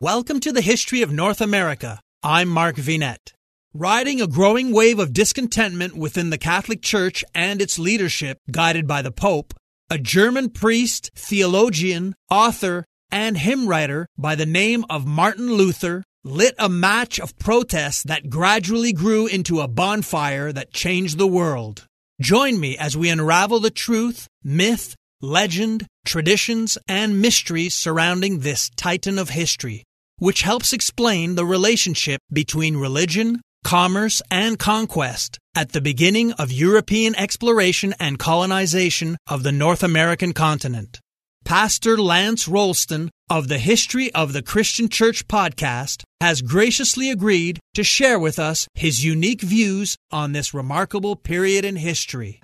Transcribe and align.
Welcome 0.00 0.40
to 0.40 0.52
the 0.52 0.60
History 0.60 1.00
of 1.00 1.10
North 1.10 1.40
America. 1.40 2.00
I'm 2.22 2.50
Mark 2.50 2.76
Vinet. 2.76 3.32
Riding 3.72 4.20
a 4.20 4.26
growing 4.26 4.70
wave 4.70 4.98
of 4.98 5.14
discontentment 5.14 5.96
within 5.96 6.28
the 6.28 6.36
Catholic 6.36 6.82
Church 6.82 7.24
and 7.34 7.62
its 7.62 7.78
leadership, 7.78 8.36
guided 8.50 8.86
by 8.86 9.00
the 9.00 9.10
Pope, 9.10 9.54
a 9.88 9.96
German 9.96 10.50
priest, 10.50 11.12
theologian, 11.14 12.14
author, 12.30 12.84
and 13.10 13.38
hymn 13.38 13.66
writer 13.66 14.06
by 14.18 14.34
the 14.34 14.44
name 14.44 14.84
of 14.90 15.06
Martin 15.06 15.54
Luther 15.54 16.02
lit 16.22 16.54
a 16.58 16.68
match 16.68 17.18
of 17.18 17.38
protest 17.38 18.06
that 18.06 18.28
gradually 18.28 18.92
grew 18.92 19.26
into 19.26 19.62
a 19.62 19.68
bonfire 19.68 20.52
that 20.52 20.74
changed 20.74 21.16
the 21.16 21.26
world. 21.26 21.86
Join 22.20 22.60
me 22.60 22.76
as 22.76 22.98
we 22.98 23.08
unravel 23.08 23.60
the 23.60 23.70
truth, 23.70 24.28
myth, 24.44 24.94
legend, 25.22 25.86
traditions, 26.04 26.76
and 26.86 27.22
mysteries 27.22 27.74
surrounding 27.74 28.40
this 28.40 28.68
titan 28.76 29.18
of 29.18 29.30
history, 29.30 29.85
which 30.18 30.42
helps 30.42 30.72
explain 30.72 31.34
the 31.34 31.46
relationship 31.46 32.20
between 32.32 32.76
religion, 32.76 33.40
commerce, 33.64 34.22
and 34.30 34.58
conquest 34.58 35.38
at 35.54 35.72
the 35.72 35.80
beginning 35.80 36.32
of 36.32 36.52
European 36.52 37.14
exploration 37.16 37.94
and 37.98 38.18
colonization 38.18 39.16
of 39.26 39.42
the 39.42 39.52
North 39.52 39.82
American 39.82 40.32
continent. 40.32 41.00
Pastor 41.44 41.96
Lance 41.96 42.48
Ralston 42.48 43.08
of 43.30 43.48
the 43.48 43.58
History 43.58 44.12
of 44.14 44.32
the 44.32 44.42
Christian 44.42 44.88
Church 44.88 45.28
podcast 45.28 46.02
has 46.20 46.42
graciously 46.42 47.10
agreed 47.10 47.60
to 47.74 47.84
share 47.84 48.18
with 48.18 48.38
us 48.38 48.66
his 48.74 49.04
unique 49.04 49.42
views 49.42 49.96
on 50.10 50.32
this 50.32 50.52
remarkable 50.52 51.14
period 51.14 51.64
in 51.64 51.76
history. 51.76 52.40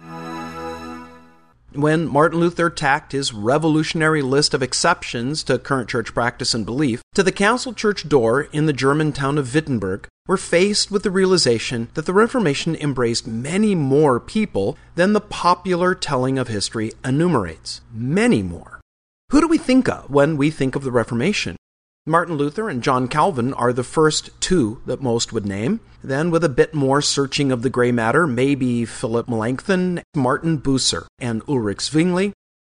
When 1.74 2.06
Martin 2.06 2.38
Luther 2.38 2.68
tacked 2.68 3.12
his 3.12 3.32
revolutionary 3.32 4.20
list 4.20 4.52
of 4.52 4.62
exceptions 4.62 5.42
to 5.44 5.58
current 5.58 5.88
church 5.88 6.12
practice 6.12 6.52
and 6.52 6.66
belief 6.66 7.00
to 7.14 7.22
the 7.22 7.32
council 7.32 7.72
church 7.72 8.06
door 8.06 8.42
in 8.52 8.66
the 8.66 8.74
German 8.74 9.12
town 9.12 9.38
of 9.38 9.54
Wittenberg, 9.54 10.06
we're 10.26 10.36
faced 10.36 10.90
with 10.90 11.02
the 11.02 11.10
realization 11.10 11.88
that 11.94 12.04
the 12.04 12.12
Reformation 12.12 12.76
embraced 12.76 13.26
many 13.26 13.74
more 13.74 14.20
people 14.20 14.76
than 14.96 15.14
the 15.14 15.20
popular 15.20 15.94
telling 15.94 16.38
of 16.38 16.48
history 16.48 16.92
enumerates. 17.02 17.80
Many 17.90 18.42
more. 18.42 18.80
Who 19.30 19.40
do 19.40 19.48
we 19.48 19.56
think 19.56 19.88
of 19.88 20.10
when 20.10 20.36
we 20.36 20.50
think 20.50 20.76
of 20.76 20.84
the 20.84 20.92
Reformation? 20.92 21.56
Martin 22.04 22.34
Luther 22.34 22.68
and 22.68 22.82
John 22.82 23.06
Calvin 23.06 23.54
are 23.54 23.72
the 23.72 23.84
first 23.84 24.30
two 24.40 24.82
that 24.86 25.00
most 25.00 25.32
would 25.32 25.46
name. 25.46 25.78
Then, 26.02 26.32
with 26.32 26.42
a 26.42 26.48
bit 26.48 26.74
more 26.74 27.00
searching 27.00 27.52
of 27.52 27.62
the 27.62 27.70
gray 27.70 27.92
matter, 27.92 28.26
maybe 28.26 28.84
Philip 28.84 29.28
Melanchthon, 29.28 30.02
Martin 30.12 30.58
Bucer, 30.58 31.06
and 31.20 31.42
Ulrich 31.46 31.82
Zwingli. 31.82 32.32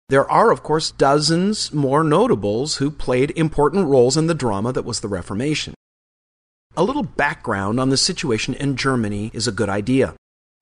There 0.09 0.29
are, 0.29 0.51
of 0.51 0.61
course, 0.61 0.91
dozens 0.91 1.73
more 1.73 2.03
notables 2.03 2.75
who 2.75 2.91
played 2.91 3.31
important 3.31 3.87
roles 3.87 4.15
in 4.15 4.27
the 4.27 4.35
drama 4.35 4.71
that 4.73 4.85
was 4.85 4.99
the 4.99 5.07
Reformation. 5.07 5.73
A 6.77 6.83
little 6.83 7.01
background 7.01 7.79
on 7.79 7.89
the 7.89 7.97
situation 7.97 8.53
in 8.53 8.75
Germany 8.75 9.31
is 9.33 9.47
a 9.47 9.51
good 9.51 9.69
idea. 9.69 10.13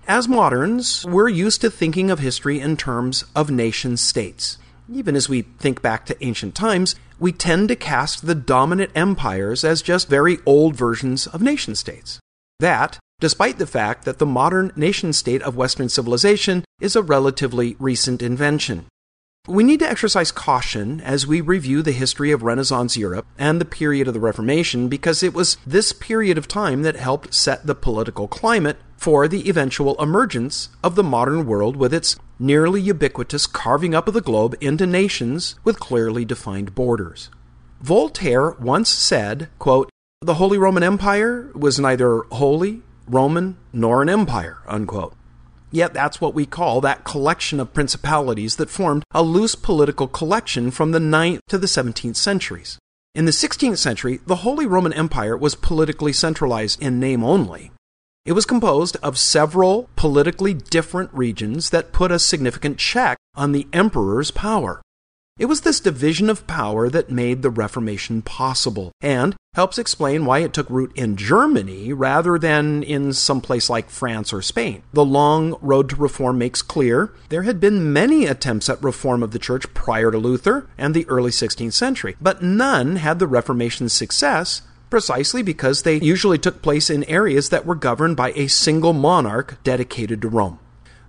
As 0.08 0.30
moderns, 0.30 1.06
we're 1.06 1.28
used 1.28 1.60
to 1.62 1.70
thinking 1.70 2.10
of 2.10 2.20
history 2.20 2.62
in 2.62 2.78
terms 2.78 3.26
of 3.36 3.52
nation 3.52 3.98
states. 3.98 4.58
Even 4.90 5.18
as 5.18 5.28
we 5.28 5.42
think 5.42 5.82
back 5.82 6.06
to 6.06 6.26
ancient 6.26 6.56
times, 6.56 6.96
we 7.24 7.32
tend 7.32 7.70
to 7.70 7.76
cast 7.78 8.28
the 8.28 8.36
dominant 8.36 8.92
empires 8.94 9.64
as 9.64 9.82
just 9.82 10.10
very 10.10 10.40
old 10.46 10.76
versions 10.76 11.26
of 11.26 11.42
nation 11.42 11.74
states. 11.74 12.20
That, 12.60 13.00
despite 13.22 13.60
the 13.60 13.66
fact 13.66 14.04
that 14.04 14.20
the 14.20 14.26
modern 14.26 14.74
nation 14.76 15.14
state 15.14 15.42
of 15.42 15.56
Western 15.56 15.88
civilization 15.88 16.66
is 16.82 16.98
a 16.98 17.02
relatively 17.02 17.78
recent 17.80 18.22
invention. 18.22 18.88
We 19.48 19.64
need 19.64 19.80
to 19.80 19.90
exercise 19.90 20.34
caution 20.34 21.00
as 21.00 21.26
we 21.26 21.40
review 21.40 21.82
the 21.82 21.94
history 21.94 22.32
of 22.32 22.44
Renaissance 22.44 22.98
Europe 22.98 23.26
and 23.40 23.62
the 23.62 23.66
period 23.80 24.10
of 24.10 24.14
the 24.14 24.20
Reformation 24.20 24.90
because 24.90 25.24
it 25.24 25.34
was 25.34 25.56
this 25.66 25.94
period 25.94 26.38
of 26.38 26.50
time 26.50 26.82
that 26.82 26.98
helped 26.98 27.34
set 27.34 27.66
the 27.66 27.74
political 27.76 28.28
climate 28.28 28.80
for 28.98 29.30
the 29.30 29.48
eventual 29.48 30.02
emergence 30.02 30.68
of 30.84 30.96
the 30.96 31.04
modern 31.04 31.46
world 31.46 31.78
with 31.78 31.94
its 31.94 32.18
nearly 32.40 32.82
ubiquitous 32.82 33.48
carving 33.48 33.94
up 33.94 34.08
of 34.08 34.14
the 34.14 34.22
globe 34.22 34.56
into 34.62 34.86
nations 34.86 35.56
with 35.64 35.80
clearly 35.80 36.26
defined 36.26 36.76
borders. 36.76 37.30
Voltaire 37.82 38.52
once 38.52 38.90
said, 38.90 39.50
quote, 39.60 39.90
The 40.22 40.36
Holy 40.36 40.58
Roman 40.58 40.84
Empire 40.84 41.52
was 41.54 41.80
neither 41.80 42.24
holy, 42.32 42.82
Roman, 43.08 43.58
nor 43.74 44.02
an 44.02 44.10
empire, 44.10 44.60
unquote. 44.68 45.16
Yet 45.70 45.94
that's 45.94 46.22
what 46.22 46.34
we 46.34 46.46
call 46.46 46.82
that 46.82 47.04
collection 47.04 47.60
of 47.60 47.74
principalities 47.74 48.56
that 48.58 48.70
formed 48.70 49.04
a 49.12 49.24
loose 49.24 49.56
political 49.56 50.08
collection 50.08 50.72
from 50.72 50.92
the 50.92 51.00
9th 51.00 51.40
to 51.50 51.58
the 51.58 51.68
17th 51.68 52.16
centuries. 52.16 52.78
In 53.16 53.26
the 53.26 53.32
16th 53.32 53.80
century, 53.80 54.22
the 54.26 54.38
Holy 54.38 54.66
Roman 54.66 54.94
Empire 54.94 55.36
was 55.36 55.56
politically 55.56 56.14
centralized 56.14 56.82
in 56.82 57.00
name 57.00 57.24
only. 57.24 57.73
It 58.26 58.32
was 58.32 58.46
composed 58.46 58.96
of 59.04 59.18
several 59.18 59.90
politically 59.98 60.54
different 60.54 61.14
regions 61.14 61.72
that 61.72 61.92
put 61.92 62.10
a 62.10 62.20
significant 62.20 62.78
check 62.78 63.18
on 63.36 63.52
the 63.52 63.68
emperor's 63.74 64.32
power. 64.32 64.82
It 65.38 65.48
was 65.48 65.62
this 65.62 65.82
division 65.82 66.30
of 66.30 66.48
power 66.48 66.90
that 66.90 67.12
made 67.12 67.42
the 67.42 67.50
Reformation 67.50 68.22
possible 68.22 68.94
and 69.02 69.36
helps 69.56 69.78
explain 69.78 70.26
why 70.26 70.40
it 70.40 70.54
took 70.54 70.70
root 70.70 70.94
in 70.96 71.18
Germany 71.18 71.92
rather 71.92 72.40
than 72.40 72.82
in 72.82 73.12
some 73.12 73.42
place 73.42 73.70
like 73.70 73.90
France 73.90 74.32
or 74.32 74.42
Spain. 74.42 74.84
The 74.94 75.04
long 75.04 75.58
road 75.60 75.90
to 75.90 75.98
reform 75.98 76.38
makes 76.38 76.62
clear 76.62 77.12
there 77.28 77.44
had 77.44 77.60
been 77.60 77.92
many 77.92 78.26
attempts 78.26 78.70
at 78.70 78.82
reform 78.82 79.22
of 79.22 79.32
the 79.32 79.40
church 79.40 79.74
prior 79.74 80.12
to 80.12 80.18
Luther 80.18 80.70
and 80.78 80.94
the 80.94 81.08
early 81.10 81.32
16th 81.32 81.74
century, 81.74 82.16
but 82.22 82.42
none 82.42 82.96
had 82.98 83.20
the 83.20 83.28
Reformation's 83.28 83.92
success 83.92 84.62
precisely 84.94 85.42
because 85.42 85.82
they 85.82 85.96
usually 85.96 86.38
took 86.38 86.62
place 86.62 86.88
in 86.88 87.04
areas 87.06 87.50
that 87.50 87.66
were 87.66 87.74
governed 87.74 88.16
by 88.16 88.32
a 88.36 88.46
single 88.46 88.94
monarch 88.94 89.58
dedicated 89.64 90.22
to 90.22 90.30
Rome. 90.30 90.60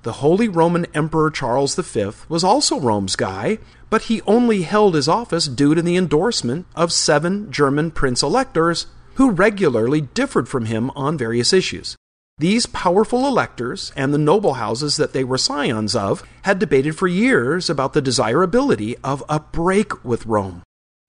The 0.04 0.24
Holy 0.24 0.48
Roman 0.48 0.86
Emperor 0.94 1.30
Charles 1.30 1.74
V 1.74 2.12
was 2.26 2.42
also 2.42 2.80
Rome's 2.80 3.14
guy, 3.14 3.58
but 3.90 4.04
he 4.04 4.22
only 4.22 4.62
held 4.62 4.94
his 4.94 5.06
office 5.06 5.46
due 5.48 5.74
to 5.74 5.82
the 5.82 5.98
endorsement 5.98 6.64
of 6.74 6.94
seven 6.94 7.52
German 7.52 7.90
prince 7.90 8.22
electors 8.22 8.86
who 9.16 9.30
regularly 9.30 10.00
differed 10.00 10.48
from 10.48 10.64
him 10.64 10.90
on 10.96 11.18
various 11.18 11.52
issues. 11.52 11.94
These 12.38 12.64
powerful 12.64 13.26
electors 13.26 13.92
and 13.94 14.14
the 14.14 14.18
noble 14.32 14.54
houses 14.54 14.96
that 14.96 15.12
they 15.12 15.24
were 15.24 15.36
scions 15.36 15.94
of 15.94 16.22
had 16.44 16.58
debated 16.58 16.96
for 16.96 17.06
years 17.06 17.68
about 17.68 17.92
the 17.92 18.00
desirability 18.00 18.96
of 19.04 19.22
a 19.28 19.40
break 19.40 20.02
with 20.06 20.24
Rome. 20.24 20.62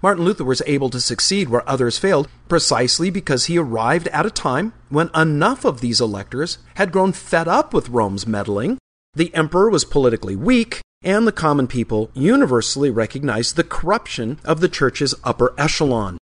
Martin 0.06 0.24
Luther 0.24 0.44
was 0.44 0.62
able 0.68 0.92
to 0.92 1.02
succeed 1.02 1.50
where 1.50 1.68
others 1.68 1.98
failed 1.98 2.28
precisely 2.48 3.10
because 3.10 3.48
he 3.48 3.58
arrived 3.58 4.08
at 4.10 4.24
a 4.24 4.30
time 4.30 4.72
when 4.90 5.10
enough 5.16 5.66
of 5.66 5.82
these 5.82 6.00
electors 6.00 6.60
had 6.76 6.92
grown 6.92 7.12
fed 7.12 7.48
up 7.48 7.74
with 7.74 7.90
Rome's 7.90 8.28
meddling 8.28 8.78
the 9.16 9.34
emperor 9.34 9.68
was 9.68 9.84
politically 9.84 10.36
weak, 10.36 10.80
and 11.02 11.26
the 11.26 11.32
common 11.32 11.66
people 11.66 12.12
universally 12.14 12.92
recognized 12.92 13.56
the 13.56 13.64
corruption 13.64 14.38
of 14.44 14.60
the 14.60 14.70
church's 14.70 15.16
upper 15.24 15.56
echelon. 15.58 16.20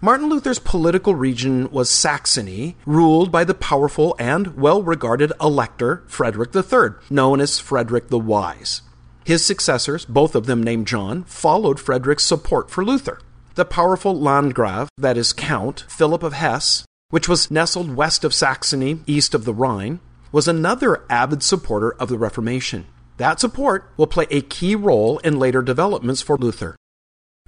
Martin 0.00 0.28
Luther's 0.28 0.60
political 0.60 1.16
region 1.16 1.68
was 1.72 1.90
Saxony, 1.90 2.76
ruled 2.86 3.32
by 3.32 3.42
the 3.42 3.54
powerful 3.54 4.14
and 4.20 4.56
well 4.56 4.84
regarded 4.84 5.32
elector 5.40 6.04
Frederick 6.06 6.54
III, 6.54 7.00
known 7.10 7.40
as 7.40 7.58
Frederick 7.58 8.06
the 8.06 8.20
Wise. 8.20 8.82
His 9.26 9.44
successors, 9.44 10.04
both 10.04 10.36
of 10.36 10.46
them 10.46 10.62
named 10.62 10.86
John, 10.86 11.24
followed 11.24 11.80
Frederick's 11.80 12.22
support 12.22 12.70
for 12.70 12.84
Luther. 12.84 13.18
The 13.56 13.64
powerful 13.64 14.16
Landgrave, 14.16 14.88
that 14.98 15.16
is, 15.16 15.32
Count 15.32 15.84
Philip 15.88 16.22
of 16.22 16.32
Hesse, 16.32 16.84
which 17.10 17.28
was 17.28 17.50
nestled 17.50 17.96
west 17.96 18.22
of 18.22 18.32
Saxony, 18.32 19.00
east 19.04 19.34
of 19.34 19.44
the 19.44 19.52
Rhine, 19.52 19.98
was 20.30 20.46
another 20.46 21.04
avid 21.10 21.42
supporter 21.42 21.90
of 21.94 22.08
the 22.08 22.18
Reformation. 22.18 22.86
That 23.16 23.40
support 23.40 23.90
will 23.96 24.06
play 24.06 24.28
a 24.30 24.42
key 24.42 24.76
role 24.76 25.18
in 25.18 25.40
later 25.40 25.60
developments 25.60 26.22
for 26.22 26.38
Luther. 26.38 26.76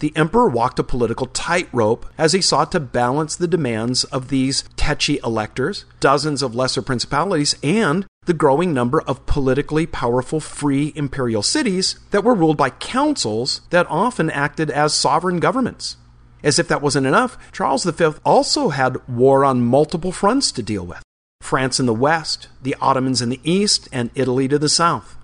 The 0.01 0.13
emperor 0.17 0.49
walked 0.49 0.81
a 0.81 0.85
political 0.85 1.27
tightrope 1.27 2.07
as 2.19 2.33
he 2.33 2.41
sought 2.41 2.73
to 2.73 2.81
balance 2.81 3.37
the 3.37 3.47
demands 3.47 4.03
of 4.05 4.31
these 4.31 4.65
tetchy 4.77 5.21
electors, 5.23 5.85
dozens 6.01 6.43
of 6.43 6.57
lesser 6.57 6.83
principalities, 6.83 7.55
and 7.63 8.05
the 8.29 8.35
growing 8.35 8.75
number 8.75 9.01
of 9.01 9.25
politically 9.25 9.87
powerful 9.87 10.39
free 10.39 10.93
imperial 10.95 11.43
cities 11.43 11.99
that 12.11 12.23
were 12.23 12.35
ruled 12.35 12.59
by 12.59 12.69
councils 12.69 13.63
that 13.71 13.87
often 13.89 14.31
acted 14.31 14.71
as 14.71 14.93
sovereign 14.93 15.41
governments. 15.41 15.97
As 16.45 16.59
if 16.59 16.69
that 16.69 16.83
wasn't 16.83 17.07
enough, 17.07 17.39
Charles 17.53 17.85
V 17.85 18.11
also 18.27 18.69
had 18.69 19.09
war 19.09 19.47
on 19.47 19.63
multiple 19.65 20.13
fronts 20.13 20.53
to 20.53 20.63
deal 20.63 20.85
with. 20.85 21.03
France 21.41 21.81
in 21.81 21.87
the 21.87 21.95
west, 21.95 22.49
the 22.63 22.77
Ottomans 22.83 23.23
in 23.23 23.31
the 23.31 23.41
east, 23.43 23.89
and 23.91 24.11
Italy 24.15 24.47
to 24.47 24.59
the 24.59 24.69
south. 24.69 25.17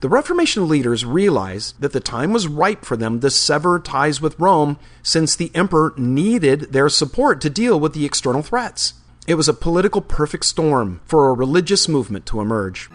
The 0.00 0.10
Reformation 0.10 0.68
leaders 0.68 1.06
realized 1.06 1.80
that 1.80 1.92
the 1.92 2.00
time 2.00 2.34
was 2.34 2.48
ripe 2.48 2.84
for 2.84 2.98
them 2.98 3.20
to 3.20 3.30
sever 3.30 3.78
ties 3.78 4.20
with 4.20 4.38
Rome 4.38 4.78
since 5.02 5.34
the 5.34 5.50
emperor 5.54 5.94
needed 5.96 6.72
their 6.72 6.90
support 6.90 7.40
to 7.40 7.48
deal 7.48 7.80
with 7.80 7.94
the 7.94 8.04
external 8.04 8.42
threats. 8.42 8.92
It 9.24 9.36
was 9.36 9.48
a 9.48 9.54
political 9.54 10.00
perfect 10.00 10.44
storm 10.44 11.00
for 11.04 11.28
a 11.28 11.32
religious 11.32 11.88
movement 11.88 12.26
to 12.26 12.40
emerge. 12.40 12.90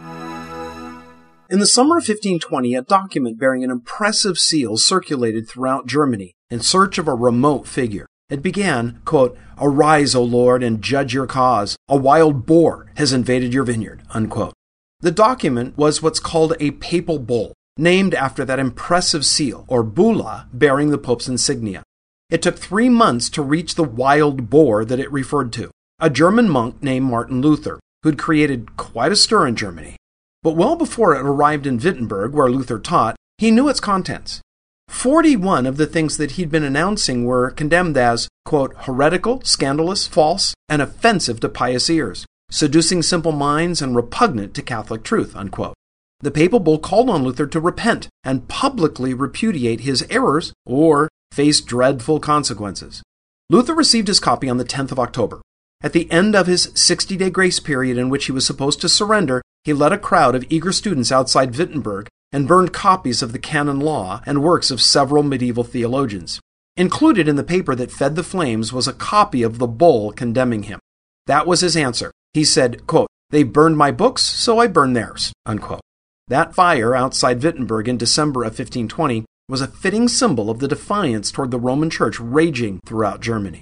In 1.50 1.60
the 1.60 1.66
summer 1.66 1.96
of 1.96 2.02
1520, 2.02 2.76
a 2.76 2.82
document 2.82 3.40
bearing 3.40 3.64
an 3.64 3.72
impressive 3.72 4.38
seal 4.38 4.76
circulated 4.76 5.48
throughout 5.48 5.88
Germany 5.88 6.34
in 6.50 6.60
search 6.60 6.98
of 6.98 7.08
a 7.08 7.14
remote 7.14 7.66
figure. 7.66 8.06
It 8.30 8.42
began, 8.42 9.00
quote, 9.06 9.38
Arise, 9.58 10.16
O 10.16 10.22
Lord, 10.22 10.64
and 10.64 10.82
judge 10.82 11.14
your 11.14 11.28
cause. 11.28 11.78
A 11.88 11.96
wild 11.96 12.46
boar 12.46 12.92
has 12.98 13.14
invaded 13.14 13.54
your 13.54 13.64
vineyard. 13.64 14.02
Unquote. 14.10 14.54
The 15.00 15.12
document 15.12 15.78
was 15.78 16.02
what's 16.02 16.20
called 16.20 16.56
a 16.60 16.72
papal 16.72 17.20
bull, 17.20 17.54
named 17.78 18.14
after 18.14 18.44
that 18.44 18.60
impressive 18.60 19.26
seal, 19.26 19.64
or 19.70 19.82
bulla, 19.82 20.50
bearing 20.52 20.90
the 20.90 20.98
Pope's 20.98 21.30
insignia. 21.30 21.84
It 22.30 22.42
took 22.42 22.58
three 22.58 22.90
months 22.90 23.30
to 23.30 23.42
reach 23.42 23.76
the 23.76 23.86
wild 23.86 24.50
boar 24.50 24.84
that 24.84 25.00
it 25.00 25.10
referred 25.10 25.54
to, 25.54 25.72
a 26.00 26.10
German 26.12 26.48
monk 26.48 26.84
named 26.84 27.06
Martin 27.08 27.42
Luther, 27.42 27.80
who'd 28.04 28.20
created 28.20 28.78
quite 28.78 29.12
a 29.12 29.16
stir 29.16 29.48
in 29.48 29.56
Germany. 29.56 29.96
But 30.44 30.56
well 30.56 30.76
before 30.76 31.16
it 31.16 31.22
arrived 31.22 31.66
in 31.66 31.80
Wittenberg, 31.80 32.34
where 32.34 32.52
Luther 32.52 32.78
taught, 32.78 33.16
he 33.40 33.50
knew 33.50 33.68
its 33.68 33.80
contents. 33.80 34.42
41 34.90 35.66
of 35.66 35.78
the 35.78 35.88
things 35.88 36.18
that 36.18 36.32
he'd 36.32 36.52
been 36.52 36.64
announcing 36.64 37.26
were 37.26 37.50
condemned 37.50 37.98
as, 37.98 38.28
quote, 38.46 38.76
heretical, 38.82 39.42
scandalous, 39.42 40.06
false, 40.06 40.54
and 40.70 40.82
offensive 40.82 41.40
to 41.40 41.50
pious 41.50 41.90
ears, 41.90 42.26
seducing 42.52 43.02
simple 43.02 43.32
minds 43.32 43.82
and 43.82 43.96
repugnant 43.96 44.54
to 44.54 44.62
Catholic 44.62 45.04
truth, 45.04 45.36
unquote. 45.36 45.74
The 46.20 46.32
papal 46.32 46.60
bull 46.60 46.80
called 46.80 47.10
on 47.10 47.24
Luther 47.24 47.48
to 47.48 47.60
repent 47.60 48.08
and 48.24 48.48
publicly 48.48 49.14
repudiate 49.14 49.82
his 49.82 50.06
errors 50.10 50.54
or 50.66 51.10
face 51.32 51.60
dreadful 51.60 52.20
consequences. 52.20 53.02
Luther 53.50 53.74
received 53.74 54.08
his 54.08 54.20
copy 54.20 54.48
on 54.48 54.58
the 54.58 54.66
10th 54.66 54.92
of 54.92 55.00
October. 55.00 55.42
At 55.82 55.94
the 55.94 56.10
end 56.12 56.36
of 56.36 56.48
his 56.48 56.72
60 56.74 57.18
day 57.18 57.30
grace 57.30 57.60
period 57.60 57.98
in 57.98 58.10
which 58.10 58.26
he 58.26 58.32
was 58.32 58.46
supposed 58.46 58.82
to 58.82 58.90
surrender, 58.90 59.44
he 59.64 59.74
led 59.74 59.94
a 59.94 59.98
crowd 59.98 60.34
of 60.34 60.46
eager 60.50 60.72
students 60.72 61.12
outside 61.12 61.56
Wittenberg 61.56 62.08
and 62.32 62.48
burned 62.48 62.74
copies 62.74 63.22
of 63.22 63.32
the 63.32 63.40
canon 63.40 63.80
law 63.80 64.22
and 64.26 64.44
works 64.44 64.72
of 64.72 64.82
several 64.82 65.24
medieval 65.24 65.64
theologians. 65.64 66.40
Included 66.76 67.28
in 67.28 67.36
the 67.36 67.44
paper 67.44 67.76
that 67.76 67.92
fed 67.92 68.16
the 68.16 68.24
flames 68.24 68.74
was 68.74 68.88
a 68.88 68.94
copy 68.94 69.44
of 69.44 69.60
the 69.60 69.68
bull 69.68 70.12
condemning 70.12 70.64
him. 70.64 70.80
That 71.28 71.48
was 71.48 71.62
his 71.62 71.78
answer. 71.78 72.12
He 72.34 72.44
said, 72.44 72.86
quote, 72.88 73.08
They 73.30 73.44
burned 73.44 73.78
my 73.78 73.92
books, 73.92 74.24
so 74.24 74.60
I 74.60 74.68
burned 74.68 74.96
theirs. 74.96 75.32
Unquote. 75.46 75.82
That 76.28 76.56
fire 76.56 76.96
outside 76.96 77.42
Wittenberg 77.42 77.88
in 77.88 77.98
December 77.98 78.42
of 78.42 78.52
1520 78.52 79.26
was 79.48 79.62
a 79.62 79.68
fitting 79.68 80.08
symbol 80.08 80.50
of 80.50 80.60
the 80.60 80.68
defiance 80.68 81.32
toward 81.32 81.52
the 81.52 81.60
Roman 81.60 81.90
Church 81.90 82.20
raging 82.20 82.80
throughout 82.86 83.22
Germany. 83.22 83.62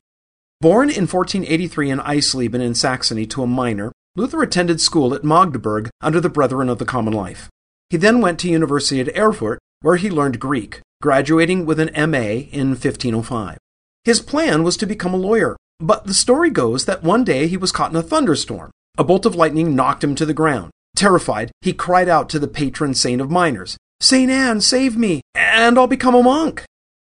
Born 0.65 0.89
in 0.89 1.05
1483 1.05 1.91
in 1.91 1.99
Eisleben 1.99 2.59
in 2.59 2.73
Saxony 2.73 3.27
to 3.27 3.43
a 3.43 3.45
miner, 3.45 3.91
Luther 4.15 4.41
attended 4.41 4.81
school 4.81 5.13
at 5.13 5.23
Magdeburg 5.23 5.91
under 6.01 6.19
the 6.19 6.27
Brethren 6.27 6.69
of 6.69 6.79
the 6.79 6.85
Common 6.85 7.13
Life. 7.13 7.49
He 7.91 7.97
then 7.97 8.19
went 8.19 8.39
to 8.39 8.49
University 8.49 8.99
at 8.99 9.15
Erfurt, 9.15 9.59
where 9.81 9.97
he 9.97 10.09
learned 10.09 10.39
Greek, 10.39 10.81
graduating 11.03 11.67
with 11.67 11.79
an 11.79 11.91
MA 12.09 12.47
in 12.51 12.69
1505. 12.69 13.59
His 14.05 14.21
plan 14.21 14.63
was 14.63 14.75
to 14.77 14.87
become 14.87 15.13
a 15.13 15.17
lawyer, 15.17 15.55
but 15.79 16.07
the 16.07 16.15
story 16.15 16.49
goes 16.49 16.85
that 16.85 17.03
one 17.03 17.23
day 17.23 17.45
he 17.45 17.57
was 17.57 17.71
caught 17.71 17.91
in 17.91 17.97
a 17.97 18.01
thunderstorm. 18.01 18.71
A 18.97 19.03
bolt 19.03 19.27
of 19.27 19.35
lightning 19.35 19.75
knocked 19.75 20.03
him 20.03 20.15
to 20.15 20.25
the 20.25 20.33
ground. 20.33 20.71
Terrified, 20.95 21.51
he 21.61 21.73
cried 21.73 22.09
out 22.09 22.27
to 22.29 22.39
the 22.39 22.47
patron 22.47 22.95
saint 22.95 23.21
of 23.21 23.29
miners, 23.29 23.77
Saint 24.01 24.31
Anne, 24.31 24.61
save 24.61 24.97
me, 24.97 25.21
and 25.35 25.77
I'll 25.77 25.85
become 25.85 26.15
a 26.15 26.23
monk. 26.23 26.63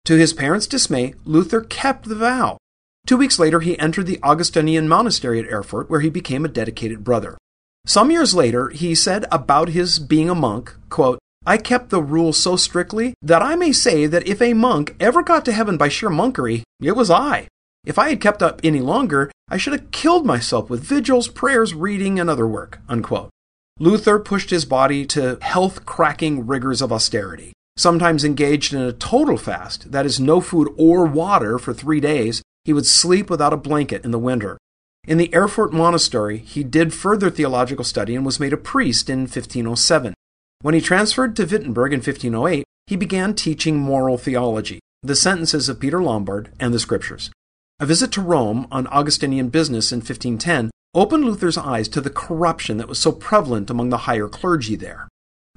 To 0.05 0.15
his 0.15 0.31
parents' 0.31 0.67
dismay, 0.67 1.15
Luther 1.25 1.61
kept 1.61 2.07
the 2.07 2.13
vow. 2.13 2.59
Two 3.07 3.15
weeks 3.15 3.39
later, 3.39 3.61
he 3.61 3.79
entered 3.79 4.05
the 4.05 4.19
Augustinian 4.21 4.89
monastery 4.89 5.39
at 5.39 5.49
Erfurt, 5.49 5.89
where 5.89 6.01
he 6.01 6.09
became 6.09 6.43
a 6.43 6.49
dedicated 6.49 7.05
brother. 7.05 7.37
Some 7.85 8.11
years 8.11 8.35
later, 8.35 8.67
he 8.67 8.93
said 8.93 9.25
about 9.31 9.69
his 9.69 9.97
being 9.97 10.29
a 10.29 10.35
monk, 10.35 10.75
quote, 10.89 11.17
I 11.45 11.55
kept 11.55 11.89
the 11.89 12.03
rule 12.03 12.33
so 12.33 12.57
strictly 12.57 13.13
that 13.21 13.41
I 13.41 13.55
may 13.55 13.71
say 13.71 14.07
that 14.07 14.27
if 14.27 14.41
a 14.41 14.53
monk 14.53 14.93
ever 14.99 15.23
got 15.23 15.45
to 15.45 15.53
heaven 15.53 15.77
by 15.77 15.87
sheer 15.87 16.09
monkery, 16.09 16.63
it 16.81 16.97
was 16.97 17.09
I. 17.09 17.47
If 17.85 17.97
I 17.97 18.09
had 18.09 18.19
kept 18.19 18.43
up 18.43 18.59
any 18.61 18.81
longer, 18.81 19.31
I 19.47 19.55
should 19.55 19.71
have 19.71 19.91
killed 19.91 20.25
myself 20.25 20.69
with 20.69 20.83
vigils, 20.83 21.29
prayers, 21.29 21.73
reading, 21.73 22.19
and 22.19 22.29
other 22.29 22.45
work. 22.45 22.79
Unquote. 22.89 23.29
Luther 23.79 24.19
pushed 24.19 24.49
his 24.49 24.65
body 24.65 25.05
to 25.05 25.37
health 25.39 25.85
cracking 25.85 26.45
rigors 26.45 26.81
of 26.81 26.91
austerity, 26.91 27.53
sometimes 27.77 28.25
engaged 28.25 28.73
in 28.73 28.81
a 28.81 28.91
total 28.91 29.37
fast, 29.37 29.93
that 29.93 30.05
is, 30.05 30.19
no 30.19 30.41
food 30.41 30.67
or 30.75 31.05
water 31.05 31.57
for 31.57 31.73
three 31.73 32.01
days. 32.01 32.41
He 32.67 32.73
would 32.73 32.85
sleep 32.85 33.29
without 33.29 33.53
a 33.53 33.57
blanket 33.57 34.03
in 34.03 34.11
the 34.11 34.19
winter. 34.19 34.57
In 35.07 35.17
the 35.17 35.33
Erfurt 35.33 35.71
monastery, 35.71 36.39
he 36.39 36.65
did 36.65 36.93
further 36.93 37.29
theological 37.29 37.85
study 37.85 38.13
and 38.13 38.25
was 38.25 38.41
made 38.41 38.51
a 38.51 38.57
priest 38.57 39.09
in 39.09 39.19
1507. 39.21 40.13
When 40.63 40.73
he 40.73 40.81
transferred 40.81 41.37
to 41.37 41.45
Wittenberg 41.45 41.93
in 41.93 41.99
1508, 41.99 42.65
he 42.87 42.97
began 42.97 43.33
teaching 43.35 43.79
moral 43.79 44.17
theology, 44.17 44.81
the 45.01 45.15
sentences 45.15 45.69
of 45.69 45.79
Peter 45.79 46.03
Lombard, 46.03 46.51
and 46.59 46.73
the 46.73 46.79
scriptures. 46.79 47.31
A 47.79 47.85
visit 47.85 48.11
to 48.11 48.21
Rome 48.21 48.67
on 48.69 48.87
Augustinian 48.87 49.47
business 49.47 49.93
in 49.93 49.99
1510 49.99 50.69
opened 50.93 51.23
Luther's 51.23 51.57
eyes 51.57 51.87
to 51.87 52.01
the 52.01 52.09
corruption 52.09 52.75
that 52.79 52.89
was 52.89 52.99
so 52.99 53.13
prevalent 53.13 53.69
among 53.69 53.91
the 53.91 54.09
higher 54.09 54.27
clergy 54.27 54.75
there. 54.75 55.07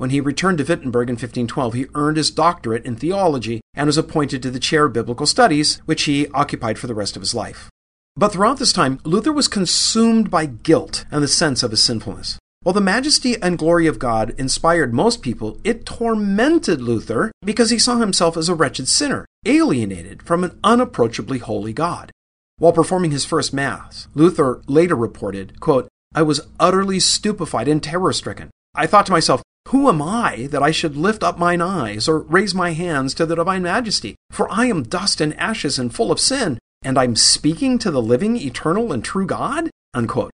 When 0.00 0.08
he 0.08 0.20
returned 0.22 0.56
to 0.56 0.64
Wittenberg 0.64 1.10
in 1.10 1.16
1512, 1.16 1.74
he 1.74 1.86
earned 1.94 2.16
his 2.16 2.30
doctorate 2.30 2.86
in 2.86 2.96
theology 2.96 3.60
and 3.74 3.86
was 3.86 3.98
appointed 3.98 4.42
to 4.42 4.50
the 4.50 4.58
chair 4.58 4.86
of 4.86 4.94
biblical 4.94 5.26
studies, 5.26 5.82
which 5.84 6.04
he 6.04 6.26
occupied 6.28 6.78
for 6.78 6.86
the 6.86 6.94
rest 6.94 7.16
of 7.16 7.22
his 7.22 7.34
life. 7.34 7.68
But 8.16 8.32
throughout 8.32 8.58
this 8.58 8.72
time, 8.72 9.00
Luther 9.04 9.30
was 9.30 9.46
consumed 9.46 10.30
by 10.30 10.46
guilt 10.46 11.04
and 11.10 11.22
the 11.22 11.28
sense 11.28 11.62
of 11.62 11.70
his 11.70 11.82
sinfulness. 11.82 12.38
While 12.62 12.72
the 12.72 12.80
majesty 12.80 13.36
and 13.42 13.58
glory 13.58 13.86
of 13.86 13.98
God 13.98 14.34
inspired 14.38 14.94
most 14.94 15.20
people, 15.20 15.58
it 15.64 15.84
tormented 15.84 16.80
Luther 16.80 17.30
because 17.44 17.68
he 17.68 17.78
saw 17.78 17.98
himself 17.98 18.38
as 18.38 18.48
a 18.48 18.54
wretched 18.54 18.88
sinner, 18.88 19.26
alienated 19.44 20.22
from 20.22 20.44
an 20.44 20.58
unapproachably 20.64 21.40
holy 21.40 21.74
God. 21.74 22.10
While 22.56 22.72
performing 22.72 23.10
his 23.10 23.26
first 23.26 23.52
Mass, 23.52 24.08
Luther 24.14 24.62
later 24.66 24.96
reported, 24.96 25.60
quote, 25.60 25.88
I 26.14 26.22
was 26.22 26.48
utterly 26.58 27.00
stupefied 27.00 27.68
and 27.68 27.82
terror 27.82 28.14
stricken. 28.14 28.48
I 28.74 28.86
thought 28.86 29.04
to 29.06 29.12
myself, 29.12 29.42
Who 29.68 29.88
am 29.88 30.02
I 30.02 30.48
that 30.50 30.62
I 30.62 30.70
should 30.70 30.96
lift 30.96 31.22
up 31.22 31.38
mine 31.38 31.60
eyes 31.60 32.08
or 32.08 32.20
raise 32.20 32.54
my 32.54 32.72
hands 32.72 33.14
to 33.14 33.26
the 33.26 33.36
divine 33.36 33.62
majesty? 33.62 34.16
For 34.30 34.50
I 34.50 34.66
am 34.66 34.82
dust 34.82 35.20
and 35.20 35.38
ashes 35.38 35.78
and 35.78 35.94
full 35.94 36.10
of 36.10 36.18
sin 36.18 36.58
and 36.82 36.98
I'm 36.98 37.14
speaking 37.14 37.78
to 37.80 37.90
the 37.90 38.00
living, 38.00 38.36
eternal, 38.36 38.92
and 38.92 39.04
true 39.04 39.26
God? 39.26 39.70
Unquote. 39.92 40.30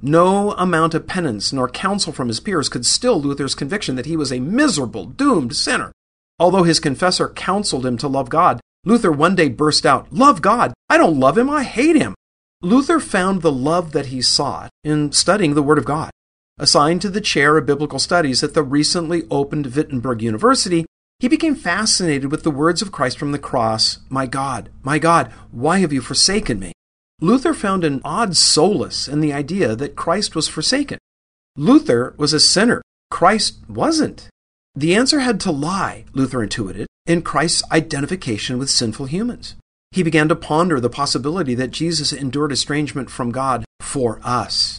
No 0.00 0.52
amount 0.52 0.94
of 0.94 1.06
penance 1.06 1.52
nor 1.52 1.68
counsel 1.68 2.12
from 2.12 2.28
his 2.28 2.40
peers 2.40 2.70
could 2.70 2.86
still 2.86 3.20
Luther's 3.20 3.54
conviction 3.54 3.96
that 3.96 4.06
he 4.06 4.16
was 4.16 4.32
a 4.32 4.40
miserable, 4.40 5.04
doomed 5.04 5.54
sinner. 5.54 5.92
Although 6.38 6.62
his 6.62 6.80
confessor 6.80 7.28
counseled 7.28 7.84
him 7.84 7.98
to 7.98 8.08
love 8.08 8.30
God, 8.30 8.60
Luther 8.86 9.12
one 9.12 9.34
day 9.34 9.50
burst 9.50 9.84
out, 9.84 10.10
Love 10.10 10.40
God! 10.40 10.72
I 10.88 10.96
don't 10.96 11.20
love 11.20 11.36
him, 11.36 11.50
I 11.50 11.64
hate 11.64 11.96
him! 11.96 12.14
Luther 12.62 12.98
found 12.98 13.42
the 13.42 13.52
love 13.52 13.92
that 13.92 14.06
he 14.06 14.22
sought 14.22 14.70
in 14.82 15.12
studying 15.12 15.52
the 15.52 15.62
Word 15.62 15.76
of 15.76 15.84
God. 15.84 16.10
Assigned 16.60 17.00
to 17.00 17.08
the 17.08 17.22
chair 17.22 17.56
of 17.56 17.64
biblical 17.64 17.98
studies 17.98 18.44
at 18.44 18.52
the 18.52 18.62
recently 18.62 19.22
opened 19.30 19.74
Wittenberg 19.74 20.20
University, 20.20 20.84
he 21.18 21.26
became 21.26 21.54
fascinated 21.54 22.30
with 22.30 22.42
the 22.42 22.50
words 22.50 22.82
of 22.82 22.92
Christ 22.92 23.18
from 23.18 23.32
the 23.32 23.38
cross 23.38 24.00
My 24.10 24.26
God, 24.26 24.68
my 24.82 24.98
God, 24.98 25.32
why 25.50 25.78
have 25.78 25.90
you 25.90 26.02
forsaken 26.02 26.60
me? 26.60 26.72
Luther 27.18 27.54
found 27.54 27.82
an 27.82 28.02
odd 28.04 28.36
solace 28.36 29.08
in 29.08 29.20
the 29.20 29.32
idea 29.32 29.74
that 29.74 29.96
Christ 29.96 30.34
was 30.34 30.48
forsaken. 30.48 30.98
Luther 31.56 32.14
was 32.18 32.34
a 32.34 32.40
sinner, 32.40 32.82
Christ 33.10 33.60
wasn't. 33.66 34.28
The 34.74 34.94
answer 34.94 35.20
had 35.20 35.40
to 35.40 35.50
lie, 35.50 36.04
Luther 36.12 36.42
intuited, 36.42 36.86
in 37.06 37.22
Christ's 37.22 37.62
identification 37.72 38.58
with 38.58 38.68
sinful 38.68 39.06
humans. 39.06 39.56
He 39.92 40.02
began 40.02 40.28
to 40.28 40.36
ponder 40.36 40.78
the 40.78 40.90
possibility 40.90 41.54
that 41.54 41.70
Jesus 41.70 42.12
endured 42.12 42.52
estrangement 42.52 43.08
from 43.08 43.32
God 43.32 43.64
for 43.80 44.20
us. 44.22 44.78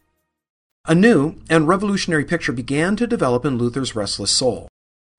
A 0.85 0.95
new 0.95 1.35
and 1.47 1.67
revolutionary 1.67 2.25
picture 2.25 2.51
began 2.51 2.95
to 2.95 3.05
develop 3.05 3.45
in 3.45 3.57
Luther's 3.57 3.95
restless 3.95 4.31
soul. 4.31 4.67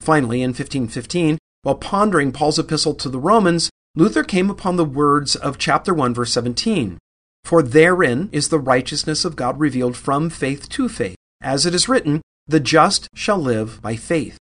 Finally, 0.00 0.42
in 0.42 0.50
1515, 0.50 1.38
while 1.62 1.76
pondering 1.76 2.32
Paul's 2.32 2.58
epistle 2.58 2.94
to 2.94 3.08
the 3.08 3.20
Romans, 3.20 3.70
Luther 3.94 4.24
came 4.24 4.50
upon 4.50 4.74
the 4.74 4.84
words 4.84 5.36
of 5.36 5.58
chapter 5.58 5.94
1, 5.94 6.14
verse 6.14 6.32
17 6.32 6.98
For 7.44 7.62
therein 7.62 8.28
is 8.32 8.48
the 8.48 8.58
righteousness 8.58 9.24
of 9.24 9.36
God 9.36 9.60
revealed 9.60 9.96
from 9.96 10.30
faith 10.30 10.68
to 10.70 10.88
faith. 10.88 11.16
As 11.40 11.64
it 11.64 11.74
is 11.76 11.88
written, 11.88 12.22
The 12.48 12.58
just 12.58 13.08
shall 13.14 13.38
live 13.38 13.80
by 13.80 13.94
faith. 13.94 14.38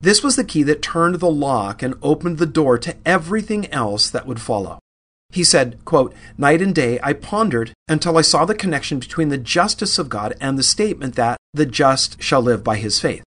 This 0.00 0.24
was 0.24 0.34
the 0.34 0.42
key 0.42 0.64
that 0.64 0.82
turned 0.82 1.20
the 1.20 1.30
lock 1.30 1.82
and 1.84 1.94
opened 2.02 2.38
the 2.38 2.46
door 2.46 2.78
to 2.78 2.96
everything 3.06 3.70
else 3.70 4.10
that 4.10 4.26
would 4.26 4.40
follow. 4.40 4.80
He 5.34 5.42
said, 5.42 5.84
quote, 5.84 6.14
Night 6.38 6.62
and 6.62 6.72
day 6.72 7.00
I 7.02 7.12
pondered 7.12 7.72
until 7.88 8.16
I 8.16 8.22
saw 8.22 8.44
the 8.44 8.54
connection 8.54 9.00
between 9.00 9.30
the 9.30 9.36
justice 9.36 9.98
of 9.98 10.08
God 10.08 10.36
and 10.40 10.56
the 10.56 10.62
statement 10.62 11.16
that 11.16 11.38
the 11.52 11.66
just 11.66 12.22
shall 12.22 12.40
live 12.40 12.62
by 12.62 12.76
his 12.76 13.00
faith. 13.00 13.24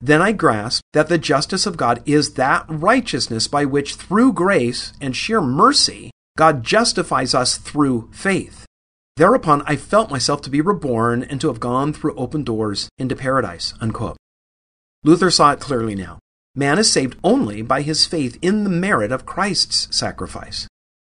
Then 0.00 0.22
I 0.22 0.32
grasped 0.32 0.82
that 0.94 1.10
the 1.10 1.18
justice 1.18 1.66
of 1.66 1.76
God 1.76 2.02
is 2.06 2.32
that 2.34 2.64
righteousness 2.66 3.46
by 3.46 3.66
which, 3.66 3.96
through 3.96 4.32
grace 4.32 4.94
and 5.02 5.14
sheer 5.14 5.42
mercy, 5.42 6.10
God 6.38 6.64
justifies 6.64 7.34
us 7.34 7.58
through 7.58 8.08
faith. 8.10 8.64
Thereupon 9.18 9.62
I 9.66 9.76
felt 9.76 10.10
myself 10.10 10.40
to 10.42 10.50
be 10.50 10.62
reborn 10.62 11.22
and 11.22 11.42
to 11.42 11.48
have 11.48 11.60
gone 11.60 11.92
through 11.92 12.14
open 12.14 12.42
doors 12.42 12.88
into 12.96 13.14
paradise. 13.14 13.74
Unquote. 13.82 14.16
Luther 15.04 15.30
saw 15.30 15.52
it 15.52 15.60
clearly 15.60 15.94
now. 15.94 16.20
Man 16.54 16.78
is 16.78 16.90
saved 16.90 17.18
only 17.22 17.60
by 17.60 17.82
his 17.82 18.06
faith 18.06 18.38
in 18.40 18.64
the 18.64 18.70
merit 18.70 19.12
of 19.12 19.26
Christ's 19.26 19.94
sacrifice. 19.94 20.66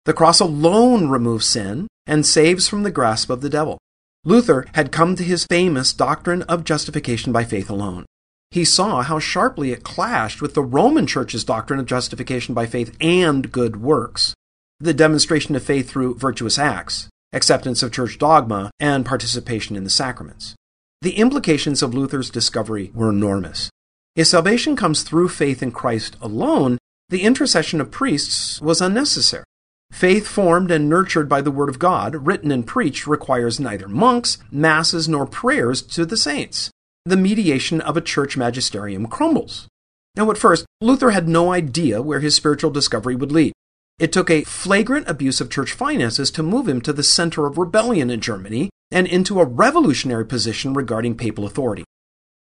The 0.05 0.13
cross 0.13 0.39
alone 0.39 1.09
removes 1.09 1.45
sin 1.45 1.87
and 2.07 2.25
saves 2.25 2.67
from 2.67 2.83
the 2.83 2.91
grasp 2.91 3.29
of 3.29 3.41
the 3.41 3.49
devil. 3.49 3.77
Luther 4.23 4.65
had 4.73 4.91
come 4.91 5.15
to 5.15 5.23
his 5.23 5.45
famous 5.45 5.93
doctrine 5.93 6.41
of 6.43 6.63
justification 6.63 7.31
by 7.31 7.43
faith 7.43 7.69
alone. 7.69 8.05
He 8.49 8.65
saw 8.65 9.01
how 9.01 9.19
sharply 9.19 9.71
it 9.71 9.83
clashed 9.83 10.41
with 10.41 10.55
the 10.55 10.63
Roman 10.63 11.07
Church's 11.07 11.43
doctrine 11.43 11.79
of 11.79 11.85
justification 11.85 12.53
by 12.53 12.65
faith 12.65 12.95
and 12.99 13.51
good 13.51 13.81
works. 13.81 14.33
The 14.79 14.93
demonstration 14.93 15.55
of 15.55 15.63
faith 15.63 15.89
through 15.89 16.15
virtuous 16.15 16.57
acts, 16.57 17.07
acceptance 17.31 17.83
of 17.83 17.91
church 17.91 18.17
dogma, 18.17 18.71
and 18.79 19.05
participation 19.05 19.75
in 19.75 19.83
the 19.83 19.89
sacraments. 19.89 20.55
The 21.01 21.17
implications 21.17 21.81
of 21.81 21.93
Luther's 21.93 22.29
discovery 22.29 22.91
were 22.93 23.09
enormous. 23.09 23.69
If 24.15 24.27
salvation 24.27 24.75
comes 24.75 25.03
through 25.03 25.29
faith 25.29 25.63
in 25.63 25.71
Christ 25.71 26.17
alone, 26.21 26.77
the 27.09 27.23
intercession 27.23 27.79
of 27.79 27.91
priests 27.91 28.59
was 28.61 28.81
unnecessary. 28.81 29.45
Faith 29.91 30.25
formed 30.25 30.71
and 30.71 30.89
nurtured 30.89 31.29
by 31.29 31.41
the 31.41 31.51
Word 31.51 31.69
of 31.69 31.77
God, 31.77 32.25
written 32.25 32.49
and 32.49 32.65
preached, 32.65 33.05
requires 33.05 33.59
neither 33.59 33.87
monks, 33.87 34.37
masses, 34.49 35.07
nor 35.07 35.27
prayers 35.27 35.81
to 35.81 36.05
the 36.05 36.17
saints. 36.17 36.71
The 37.05 37.17
mediation 37.17 37.81
of 37.81 37.97
a 37.97 38.01
church 38.01 38.35
magisterium 38.35 39.05
crumbles. 39.05 39.67
Now, 40.15 40.31
at 40.31 40.37
first, 40.37 40.65
Luther 40.79 41.11
had 41.11 41.27
no 41.27 41.51
idea 41.53 42.01
where 42.01 42.19
his 42.19 42.35
spiritual 42.35 42.71
discovery 42.71 43.15
would 43.15 43.31
lead. 43.31 43.53
It 43.99 44.11
took 44.11 44.29
a 44.29 44.43
flagrant 44.43 45.07
abuse 45.07 45.39
of 45.39 45.51
church 45.51 45.73
finances 45.73 46.31
to 46.31 46.41
move 46.41 46.67
him 46.67 46.81
to 46.81 46.93
the 46.93 47.03
center 47.03 47.45
of 47.45 47.57
rebellion 47.57 48.09
in 48.09 48.21
Germany 48.21 48.71
and 48.89 49.05
into 49.05 49.39
a 49.39 49.45
revolutionary 49.45 50.25
position 50.25 50.73
regarding 50.73 51.15
papal 51.15 51.45
authority. 51.45 51.83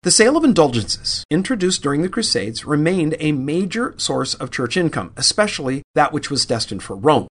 The 0.02 0.10
sale 0.10 0.36
of 0.36 0.44
indulgences, 0.44 1.24
introduced 1.30 1.82
during 1.82 2.02
the 2.02 2.08
Crusades, 2.08 2.64
remained 2.66 3.16
a 3.20 3.32
major 3.32 3.94
source 3.96 4.34
of 4.34 4.50
church 4.50 4.76
income, 4.76 5.12
especially 5.16 5.82
that 5.94 6.12
which 6.12 6.30
was 6.30 6.44
destined 6.44 6.82
for 6.82 6.96
Rome. 6.96 7.28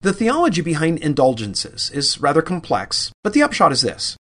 The 0.00 0.12
theology 0.12 0.62
behind 0.62 0.98
indulgences 0.98 1.90
is 1.90 2.20
rather 2.20 2.40
complex, 2.40 3.10
but 3.24 3.32
the 3.32 3.42
upshot 3.42 3.72
is 3.72 3.82
this 3.82 4.16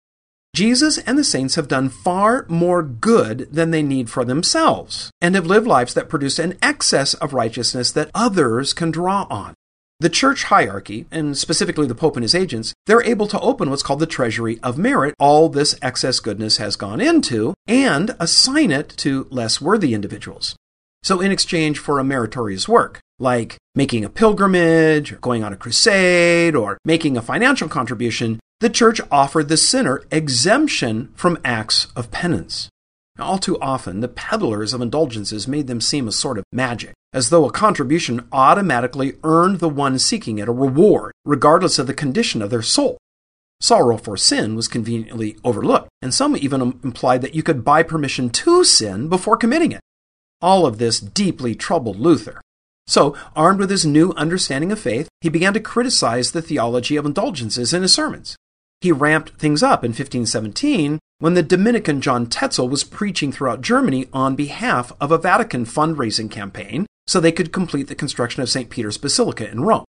Jesus 0.54 0.96
and 0.96 1.18
the 1.18 1.24
saints 1.24 1.56
have 1.56 1.68
done 1.68 1.90
far 1.90 2.46
more 2.48 2.82
good 2.82 3.46
than 3.52 3.72
they 3.72 3.82
need 3.82 4.08
for 4.08 4.24
themselves, 4.24 5.10
and 5.20 5.34
have 5.34 5.44
lived 5.44 5.66
lives 5.66 5.92
that 5.92 6.08
produce 6.08 6.38
an 6.38 6.56
excess 6.62 7.12
of 7.12 7.34
righteousness 7.34 7.92
that 7.92 8.10
others 8.14 8.72
can 8.72 8.90
draw 8.90 9.26
on. 9.28 9.52
The 10.00 10.08
church 10.08 10.44
hierarchy, 10.44 11.04
and 11.10 11.36
specifically 11.36 11.86
the 11.86 11.94
Pope 11.94 12.16
and 12.16 12.24
his 12.24 12.34
agents, 12.34 12.72
they're 12.86 13.02
able 13.02 13.26
to 13.28 13.40
open 13.40 13.68
what's 13.68 13.82
called 13.82 14.00
the 14.00 14.06
treasury 14.06 14.58
of 14.62 14.78
merit. 14.78 15.14
All 15.18 15.50
this 15.50 15.74
excess 15.82 16.20
goodness 16.20 16.56
has 16.56 16.76
gone 16.76 17.02
into, 17.02 17.52
and 17.66 18.16
assign 18.18 18.70
it 18.70 18.88
to 18.98 19.26
less 19.28 19.60
worthy 19.60 19.92
individuals. 19.92 20.56
So, 21.02 21.20
in 21.20 21.30
exchange 21.30 21.78
for 21.78 21.98
a 21.98 22.04
meritorious 22.04 22.66
work, 22.66 23.00
like 23.18 23.56
making 23.74 24.04
a 24.04 24.10
pilgrimage, 24.10 25.12
or 25.12 25.16
going 25.16 25.44
on 25.44 25.52
a 25.52 25.56
crusade, 25.56 26.54
or 26.54 26.78
making 26.84 27.16
a 27.16 27.22
financial 27.22 27.68
contribution, 27.68 28.40
the 28.60 28.70
church 28.70 29.00
offered 29.10 29.48
the 29.48 29.56
sinner 29.56 30.02
exemption 30.10 31.12
from 31.14 31.38
acts 31.44 31.88
of 31.94 32.10
penance. 32.10 32.68
All 33.18 33.38
too 33.38 33.58
often, 33.60 34.00
the 34.00 34.08
peddlers 34.08 34.74
of 34.74 34.80
indulgences 34.80 35.48
made 35.48 35.66
them 35.66 35.80
seem 35.80 36.06
a 36.06 36.12
sort 36.12 36.36
of 36.36 36.44
magic, 36.52 36.92
as 37.12 37.30
though 37.30 37.46
a 37.46 37.52
contribution 37.52 38.28
automatically 38.30 39.14
earned 39.24 39.60
the 39.60 39.68
one 39.68 39.98
seeking 39.98 40.38
it 40.38 40.48
a 40.48 40.52
reward, 40.52 41.12
regardless 41.24 41.78
of 41.78 41.86
the 41.86 41.94
condition 41.94 42.42
of 42.42 42.50
their 42.50 42.62
soul. 42.62 42.98
Sorrow 43.60 43.96
for 43.96 44.18
sin 44.18 44.54
was 44.54 44.68
conveniently 44.68 45.38
overlooked, 45.42 45.88
and 46.02 46.12
some 46.12 46.36
even 46.36 46.60
implied 46.84 47.22
that 47.22 47.34
you 47.34 47.42
could 47.42 47.64
buy 47.64 47.82
permission 47.82 48.28
to 48.28 48.64
sin 48.64 49.08
before 49.08 49.38
committing 49.38 49.72
it. 49.72 49.80
All 50.42 50.66
of 50.66 50.76
this 50.76 51.00
deeply 51.00 51.54
troubled 51.54 51.98
Luther. 51.98 52.42
So, 52.86 53.16
armed 53.34 53.58
with 53.58 53.70
his 53.70 53.84
new 53.84 54.12
understanding 54.12 54.70
of 54.70 54.78
faith, 54.78 55.08
he 55.20 55.28
began 55.28 55.54
to 55.54 55.60
criticize 55.60 56.30
the 56.30 56.42
theology 56.42 56.96
of 56.96 57.04
indulgences 57.04 57.72
in 57.72 57.82
his 57.82 57.92
sermons. 57.92 58.36
He 58.80 58.92
ramped 58.92 59.30
things 59.38 59.62
up 59.62 59.84
in 59.84 59.90
1517 59.90 60.98
when 61.18 61.34
the 61.34 61.42
Dominican 61.42 62.00
John 62.00 62.26
Tetzel 62.26 62.68
was 62.68 62.84
preaching 62.84 63.32
throughout 63.32 63.62
Germany 63.62 64.06
on 64.12 64.36
behalf 64.36 64.92
of 65.00 65.10
a 65.10 65.18
Vatican 65.18 65.64
fundraising 65.64 66.30
campaign 66.30 66.86
so 67.06 67.20
they 67.20 67.32
could 67.32 67.52
complete 67.52 67.88
the 67.88 67.94
construction 67.94 68.42
of 68.42 68.50
St. 68.50 68.68
Peter's 68.68 68.98
Basilica 68.98 69.50
in 69.50 69.62
Rome. 69.62 69.84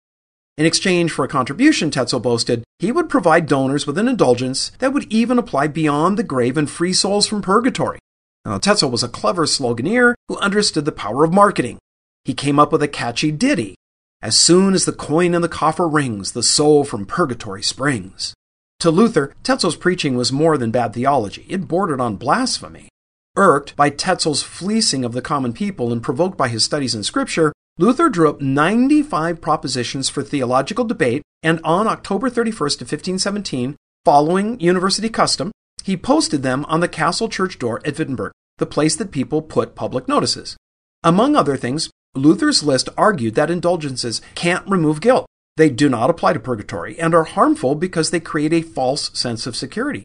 In 0.58 0.66
exchange 0.66 1.12
for 1.12 1.26
a 1.26 1.30
contribution, 1.30 1.92
Tetzel 1.92 2.22
boasted, 2.22 2.64
he 2.80 2.92
would 2.92 3.10
provide 3.10 3.48
donors 3.48 3.86
with 3.86 3.98
an 3.98 4.08
indulgence 4.08 4.72
that 4.80 4.94
would 4.94 5.12
even 5.12 5.38
apply 5.38 5.68
beyond 5.68 6.18
the 6.18 6.24
grave 6.24 6.56
and 6.56 6.70
free 6.70 6.94
souls 6.94 7.28
from 7.28 7.42
purgatory. 7.42 8.00
Now, 8.46 8.58
Tetzel 8.58 8.92
was 8.92 9.04
a 9.04 9.10
clever 9.10 9.46
sloganeer 9.46 10.14
who 10.30 10.38
understood 10.38 10.86
the 10.86 10.92
power 10.92 11.26
of 11.26 11.34
marketing. 11.34 11.80
He 12.26 12.34
came 12.34 12.60
up 12.60 12.72
with 12.72 12.82
a 12.82 12.88
catchy 12.88 13.32
ditty. 13.32 13.76
As 14.22 14.36
soon 14.36 14.74
as 14.74 14.86
the 14.86 14.92
coin 14.92 15.36
in 15.36 15.44
the 15.44 15.48
coffer 15.48 15.88
rings, 15.88 16.32
the 16.32 16.42
soul 16.42 16.84
from 16.84 17.06
purgatory 17.06 17.62
springs. 17.62 18.34
To 18.80 18.90
Luther, 18.90 19.34
Tetzel's 19.44 19.76
preaching 19.76 20.18
was 20.18 20.32
more 20.32 20.58
than 20.58 20.72
bad 20.72 20.94
theology. 20.94 21.46
It 21.48 21.68
bordered 21.68 22.02
on 22.02 22.16
blasphemy. 22.16 22.90
Irked 23.38 23.76
by 23.76 23.92
Tetzel's 23.92 24.42
fleecing 24.42 25.06
of 25.06 25.14
the 25.14 25.22
common 25.22 25.54
people 25.54 25.92
and 25.92 26.02
provoked 26.02 26.38
by 26.38 26.48
his 26.48 26.64
studies 26.64 26.96
in 26.96 27.04
Scripture, 27.04 27.54
Luther 27.78 28.10
drew 28.10 28.30
up 28.30 28.42
95 28.42 29.40
propositions 29.40 30.10
for 30.10 30.24
theological 30.24 30.86
debate, 30.86 31.22
and 31.44 31.60
on 31.64 31.88
October 31.88 32.30
31st 32.30 32.82
of 32.82 32.92
1517, 32.92 33.76
following 34.04 34.60
university 34.60 35.10
custom, 35.10 35.52
he 35.84 35.96
posted 35.96 36.42
them 36.42 36.66
on 36.66 36.80
the 36.80 36.88
castle 36.88 37.30
church 37.30 37.60
door 37.60 37.82
at 37.86 38.00
Wittenberg, 38.00 38.32
the 38.58 38.66
place 38.66 38.96
that 38.96 39.12
people 39.12 39.42
put 39.42 39.76
public 39.76 40.08
notices. 40.08 40.58
Among 41.04 41.36
other 41.36 41.58
things, 41.58 41.90
Luther's 42.16 42.64
list 42.64 42.88
argued 42.98 43.36
that 43.36 43.52
indulgences 43.52 44.22
can't 44.36 44.68
remove 44.68 45.02
guilt. 45.02 45.26
They 45.58 45.70
do 45.70 45.90
not 45.90 46.10
apply 46.10 46.34
to 46.34 46.40
purgatory 46.40 46.98
and 46.98 47.14
are 47.14 47.26
harmful 47.26 47.76
because 47.76 48.10
they 48.10 48.20
create 48.20 48.54
a 48.54 48.62
false 48.62 49.12
sense 49.18 49.46
of 49.46 49.56
security. 49.56 50.04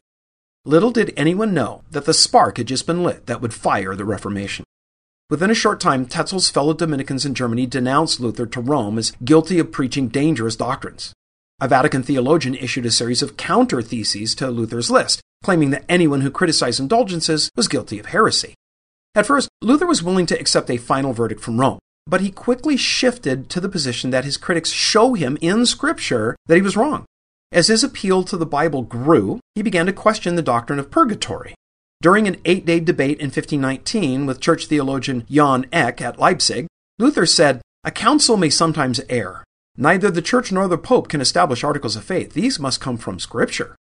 Little 0.65 0.91
did 0.91 1.13
anyone 1.15 1.53
know 1.53 1.83
that 1.91 2.05
the 2.05 2.13
spark 2.13 2.57
had 2.57 2.67
just 2.67 2.85
been 2.85 3.03
lit 3.03 3.25
that 3.25 3.41
would 3.41 3.53
fire 3.53 3.95
the 3.95 4.05
Reformation. 4.05 4.65
Within 5.29 5.49
a 5.49 5.55
short 5.55 5.79
time, 5.79 6.05
Tetzel's 6.05 6.49
fellow 6.49 6.73
Dominicans 6.73 7.25
in 7.25 7.33
Germany 7.33 7.65
denounced 7.65 8.19
Luther 8.19 8.45
to 8.45 8.61
Rome 8.61 8.97
as 8.97 9.13
guilty 9.23 9.59
of 9.59 9.71
preaching 9.71 10.09
dangerous 10.09 10.57
doctrines. 10.57 11.13
A 11.61 11.67
Vatican 11.67 12.03
theologian 12.03 12.55
issued 12.55 12.85
a 12.85 12.91
series 12.91 13.21
of 13.21 13.37
counter 13.37 13.81
theses 13.81 14.35
to 14.35 14.51
Luther's 14.51 14.91
list, 14.91 15.21
claiming 15.43 15.69
that 15.69 15.85
anyone 15.87 16.21
who 16.21 16.31
criticized 16.31 16.79
indulgences 16.79 17.49
was 17.55 17.69
guilty 17.69 17.97
of 17.99 18.07
heresy. 18.07 18.53
At 19.15 19.25
first, 19.25 19.47
Luther 19.61 19.87
was 19.87 20.03
willing 20.03 20.25
to 20.27 20.39
accept 20.39 20.69
a 20.69 20.77
final 20.77 21.13
verdict 21.13 21.41
from 21.41 21.59
Rome 21.59 21.79
but 22.11 22.19
he 22.19 22.29
quickly 22.29 22.75
shifted 22.75 23.49
to 23.49 23.61
the 23.61 23.69
position 23.69 24.09
that 24.11 24.25
his 24.25 24.35
critics 24.35 24.69
show 24.69 25.13
him 25.13 25.37
in 25.39 25.65
Scripture 25.65 26.35
that 26.45 26.57
he 26.57 26.61
was 26.61 26.75
wrong. 26.75 27.05
As 27.53 27.67
his 27.67 27.85
appeal 27.85 28.25
to 28.25 28.35
the 28.35 28.45
Bible 28.45 28.81
grew, 28.81 29.39
he 29.55 29.61
began 29.61 29.85
to 29.85 29.93
question 29.93 30.35
the 30.35 30.41
doctrine 30.41 30.77
of 30.77 30.91
purgatory. 30.91 31.55
During 32.01 32.27
an 32.27 32.35
eight 32.43 32.65
day 32.65 32.81
debate 32.81 33.19
in 33.19 33.27
1519 33.27 34.25
with 34.25 34.41
church 34.41 34.65
theologian 34.65 35.25
Jan 35.29 35.67
Eck 35.71 36.01
at 36.01 36.19
Leipzig, 36.19 36.67
Luther 36.99 37.25
said, 37.25 37.61
A 37.85 37.91
council 37.91 38.35
may 38.35 38.49
sometimes 38.49 38.99
err. 39.07 39.45
Neither 39.77 40.11
the 40.11 40.21
church 40.21 40.51
nor 40.51 40.67
the 40.67 40.77
pope 40.77 41.07
can 41.07 41.21
establish 41.21 41.63
articles 41.63 41.95
of 41.95 42.03
faith. 42.03 42.33
These 42.33 42.59
must 42.59 42.81
come 42.81 42.97
from 42.97 43.19
Scripture. 43.19 43.77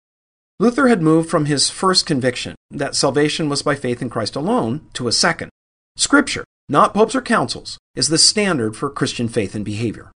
Luther 0.61 0.87
had 0.87 1.03
moved 1.03 1.29
from 1.29 1.47
his 1.47 1.69
first 1.69 2.07
conviction, 2.07 2.55
that 2.71 2.95
salvation 2.95 3.49
was 3.49 3.63
by 3.63 3.75
faith 3.75 4.01
in 4.01 4.09
Christ 4.09 4.37
alone, 4.37 4.87
to 4.93 5.09
a 5.09 5.13
second. 5.13 5.51
Scripture, 5.97 6.45
not 6.69 6.95
popes 6.95 7.17
or 7.17 7.23
councils, 7.23 7.80
is 7.95 8.09
the 8.09 8.19
standard 8.19 8.77
for 8.77 8.89
Christian 8.89 9.29
faith 9.29 9.55
and 9.55 9.65
behavior. 9.65 10.13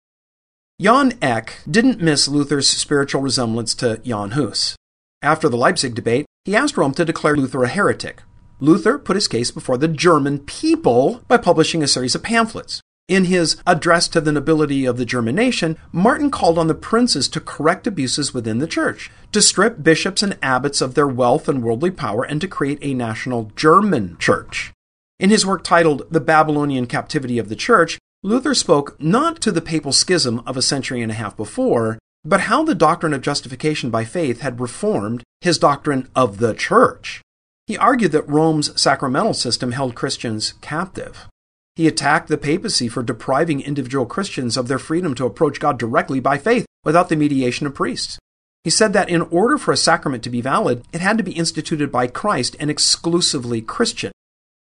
Jan 0.80 1.12
Eck 1.22 1.60
didn't 1.70 2.00
miss 2.00 2.28
Luther's 2.28 2.68
spiritual 2.68 3.22
resemblance 3.22 3.74
to 3.76 3.98
Jan 3.98 4.32
Hus. 4.32 4.76
After 5.22 5.48
the 5.48 5.56
Leipzig 5.56 5.94
debate, 5.94 6.26
he 6.44 6.54
asked 6.54 6.76
Rome 6.76 6.94
to 6.94 7.04
declare 7.04 7.36
Luther 7.36 7.64
a 7.64 7.68
heretic. 7.68 8.22
Luther 8.60 8.98
put 8.98 9.16
his 9.16 9.28
case 9.28 9.50
before 9.50 9.78
the 9.78 9.88
German 9.88 10.40
people 10.40 11.22
by 11.28 11.36
publishing 11.36 11.82
a 11.82 11.88
series 11.88 12.14
of 12.14 12.22
pamphlets. 12.22 12.80
In 13.06 13.26
his 13.26 13.60
Address 13.66 14.08
to 14.08 14.20
the 14.20 14.32
Nobility 14.32 14.86
of 14.86 14.96
the 14.96 15.04
German 15.04 15.34
Nation, 15.34 15.76
Martin 15.92 16.30
called 16.30 16.58
on 16.58 16.68
the 16.68 16.74
princes 16.74 17.28
to 17.28 17.40
correct 17.40 17.86
abuses 17.86 18.32
within 18.32 18.58
the 18.58 18.66
church, 18.66 19.10
to 19.32 19.42
strip 19.42 19.82
bishops 19.82 20.22
and 20.22 20.38
abbots 20.42 20.80
of 20.80 20.94
their 20.94 21.08
wealth 21.08 21.48
and 21.48 21.62
worldly 21.62 21.90
power, 21.90 22.24
and 22.24 22.40
to 22.40 22.48
create 22.48 22.78
a 22.80 22.94
national 22.94 23.50
German 23.56 24.16
church. 24.18 24.72
In 25.20 25.30
his 25.30 25.46
work 25.46 25.62
titled 25.62 26.02
The 26.10 26.20
Babylonian 26.20 26.86
Captivity 26.86 27.38
of 27.38 27.48
the 27.48 27.54
Church, 27.54 27.98
Luther 28.24 28.54
spoke 28.54 29.00
not 29.00 29.40
to 29.42 29.52
the 29.52 29.60
papal 29.60 29.92
schism 29.92 30.42
of 30.44 30.56
a 30.56 30.62
century 30.62 31.02
and 31.02 31.12
a 31.12 31.14
half 31.14 31.36
before, 31.36 31.98
but 32.24 32.40
how 32.40 32.64
the 32.64 32.74
doctrine 32.74 33.14
of 33.14 33.22
justification 33.22 33.90
by 33.90 34.04
faith 34.04 34.40
had 34.40 34.60
reformed 34.60 35.22
his 35.40 35.58
doctrine 35.58 36.08
of 36.16 36.38
the 36.38 36.52
church. 36.52 37.22
He 37.66 37.76
argued 37.76 38.12
that 38.12 38.28
Rome's 38.28 38.80
sacramental 38.80 39.34
system 39.34 39.72
held 39.72 39.94
Christians 39.94 40.54
captive. 40.60 41.28
He 41.76 41.86
attacked 41.86 42.28
the 42.28 42.38
papacy 42.38 42.88
for 42.88 43.02
depriving 43.02 43.60
individual 43.60 44.06
Christians 44.06 44.56
of 44.56 44.68
their 44.68 44.78
freedom 44.78 45.14
to 45.14 45.26
approach 45.26 45.60
God 45.60 45.78
directly 45.78 46.18
by 46.18 46.38
faith 46.38 46.66
without 46.82 47.08
the 47.08 47.16
mediation 47.16 47.66
of 47.66 47.74
priests. 47.74 48.18
He 48.64 48.70
said 48.70 48.92
that 48.94 49.08
in 49.08 49.22
order 49.22 49.58
for 49.58 49.72
a 49.72 49.76
sacrament 49.76 50.24
to 50.24 50.30
be 50.30 50.40
valid, 50.40 50.84
it 50.92 51.00
had 51.00 51.18
to 51.18 51.24
be 51.24 51.32
instituted 51.32 51.92
by 51.92 52.06
Christ 52.06 52.56
and 52.58 52.70
exclusively 52.70 53.60
Christian. 53.60 54.10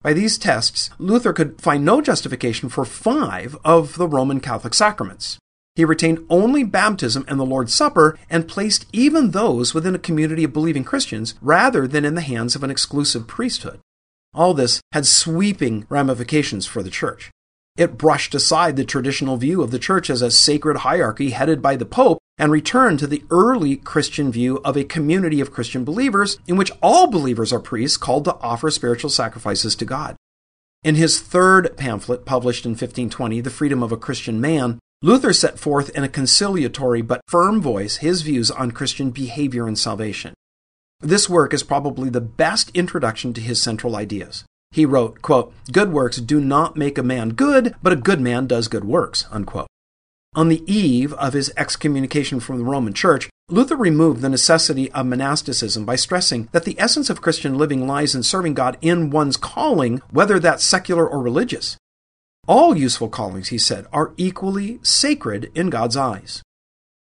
By 0.02 0.14
these 0.14 0.38
tests, 0.38 0.88
Luther 0.98 1.34
could 1.34 1.60
find 1.60 1.84
no 1.84 2.00
justification 2.00 2.70
for 2.70 2.86
five 2.86 3.56
of 3.64 3.96
the 3.96 4.08
Roman 4.08 4.40
Catholic 4.40 4.72
sacraments. 4.72 5.36
He 5.76 5.84
retained 5.84 6.24
only 6.30 6.64
baptism 6.64 7.24
and 7.28 7.38
the 7.38 7.44
Lord's 7.44 7.74
Supper 7.74 8.18
and 8.30 8.48
placed 8.48 8.86
even 8.92 9.30
those 9.30 9.74
within 9.74 9.94
a 9.94 9.98
community 9.98 10.44
of 10.44 10.54
believing 10.54 10.84
Christians 10.84 11.34
rather 11.42 11.86
than 11.86 12.06
in 12.06 12.14
the 12.14 12.22
hands 12.22 12.56
of 12.56 12.62
an 12.62 12.70
exclusive 12.70 13.28
priesthood. 13.28 13.80
All 14.32 14.54
this 14.54 14.80
had 14.92 15.06
sweeping 15.06 15.86
ramifications 15.90 16.66
for 16.66 16.82
the 16.82 16.90
church. 16.90 17.30
It 17.76 17.96
brushed 17.96 18.34
aside 18.34 18.76
the 18.76 18.84
traditional 18.84 19.36
view 19.36 19.62
of 19.62 19.70
the 19.70 19.78
church 19.78 20.10
as 20.10 20.22
a 20.22 20.30
sacred 20.30 20.78
hierarchy 20.78 21.30
headed 21.30 21.62
by 21.62 21.76
the 21.76 21.86
Pope 21.86 22.18
and 22.36 22.50
returned 22.50 22.98
to 22.98 23.06
the 23.06 23.22
early 23.30 23.76
Christian 23.76 24.32
view 24.32 24.58
of 24.64 24.76
a 24.76 24.84
community 24.84 25.40
of 25.40 25.52
Christian 25.52 25.84
believers 25.84 26.38
in 26.46 26.56
which 26.56 26.72
all 26.82 27.06
believers 27.06 27.52
are 27.52 27.60
priests 27.60 27.96
called 27.96 28.24
to 28.24 28.36
offer 28.36 28.70
spiritual 28.70 29.10
sacrifices 29.10 29.74
to 29.76 29.84
God. 29.84 30.16
In 30.82 30.94
his 30.94 31.20
third 31.20 31.76
pamphlet, 31.76 32.24
published 32.24 32.64
in 32.64 32.70
1520, 32.70 33.42
The 33.42 33.50
Freedom 33.50 33.82
of 33.82 33.92
a 33.92 33.98
Christian 33.98 34.40
Man, 34.40 34.78
Luther 35.02 35.32
set 35.32 35.58
forth 35.58 35.90
in 35.90 36.04
a 36.04 36.08
conciliatory 36.08 37.02
but 37.02 37.20
firm 37.28 37.60
voice 37.60 37.98
his 37.98 38.22
views 38.22 38.50
on 38.50 38.70
Christian 38.70 39.10
behavior 39.10 39.66
and 39.66 39.78
salvation. 39.78 40.34
This 41.00 41.28
work 41.28 41.54
is 41.54 41.62
probably 41.62 42.10
the 42.10 42.20
best 42.20 42.70
introduction 42.74 43.32
to 43.34 43.40
his 43.40 43.60
central 43.60 43.96
ideas. 43.96 44.44
He 44.70 44.86
wrote, 44.86 45.20
quote, 45.20 45.52
Good 45.72 45.92
works 45.92 46.18
do 46.18 46.40
not 46.40 46.76
make 46.76 46.96
a 46.96 47.02
man 47.02 47.30
good, 47.30 47.74
but 47.82 47.92
a 47.92 47.96
good 47.96 48.20
man 48.20 48.46
does 48.46 48.68
good 48.68 48.84
works. 48.84 49.26
Unquote. 49.30 49.66
On 50.34 50.48
the 50.48 50.62
eve 50.72 51.12
of 51.14 51.32
his 51.32 51.52
excommunication 51.56 52.38
from 52.38 52.58
the 52.58 52.64
Roman 52.64 52.92
Church, 52.92 53.28
Luther 53.48 53.74
removed 53.74 54.20
the 54.20 54.28
necessity 54.28 54.90
of 54.92 55.06
monasticism 55.06 55.84
by 55.84 55.96
stressing 55.96 56.48
that 56.52 56.64
the 56.64 56.78
essence 56.78 57.10
of 57.10 57.20
Christian 57.20 57.58
living 57.58 57.84
lies 57.88 58.14
in 58.14 58.22
serving 58.22 58.54
God 58.54 58.78
in 58.80 59.10
one's 59.10 59.36
calling, 59.36 60.00
whether 60.10 60.38
that's 60.38 60.62
secular 60.62 61.04
or 61.04 61.20
religious. 61.20 61.76
All 62.46 62.76
useful 62.76 63.08
callings, 63.08 63.48
he 63.48 63.58
said, 63.58 63.86
are 63.92 64.12
equally 64.16 64.78
sacred 64.84 65.50
in 65.52 65.68
God's 65.68 65.96
eyes. 65.96 66.42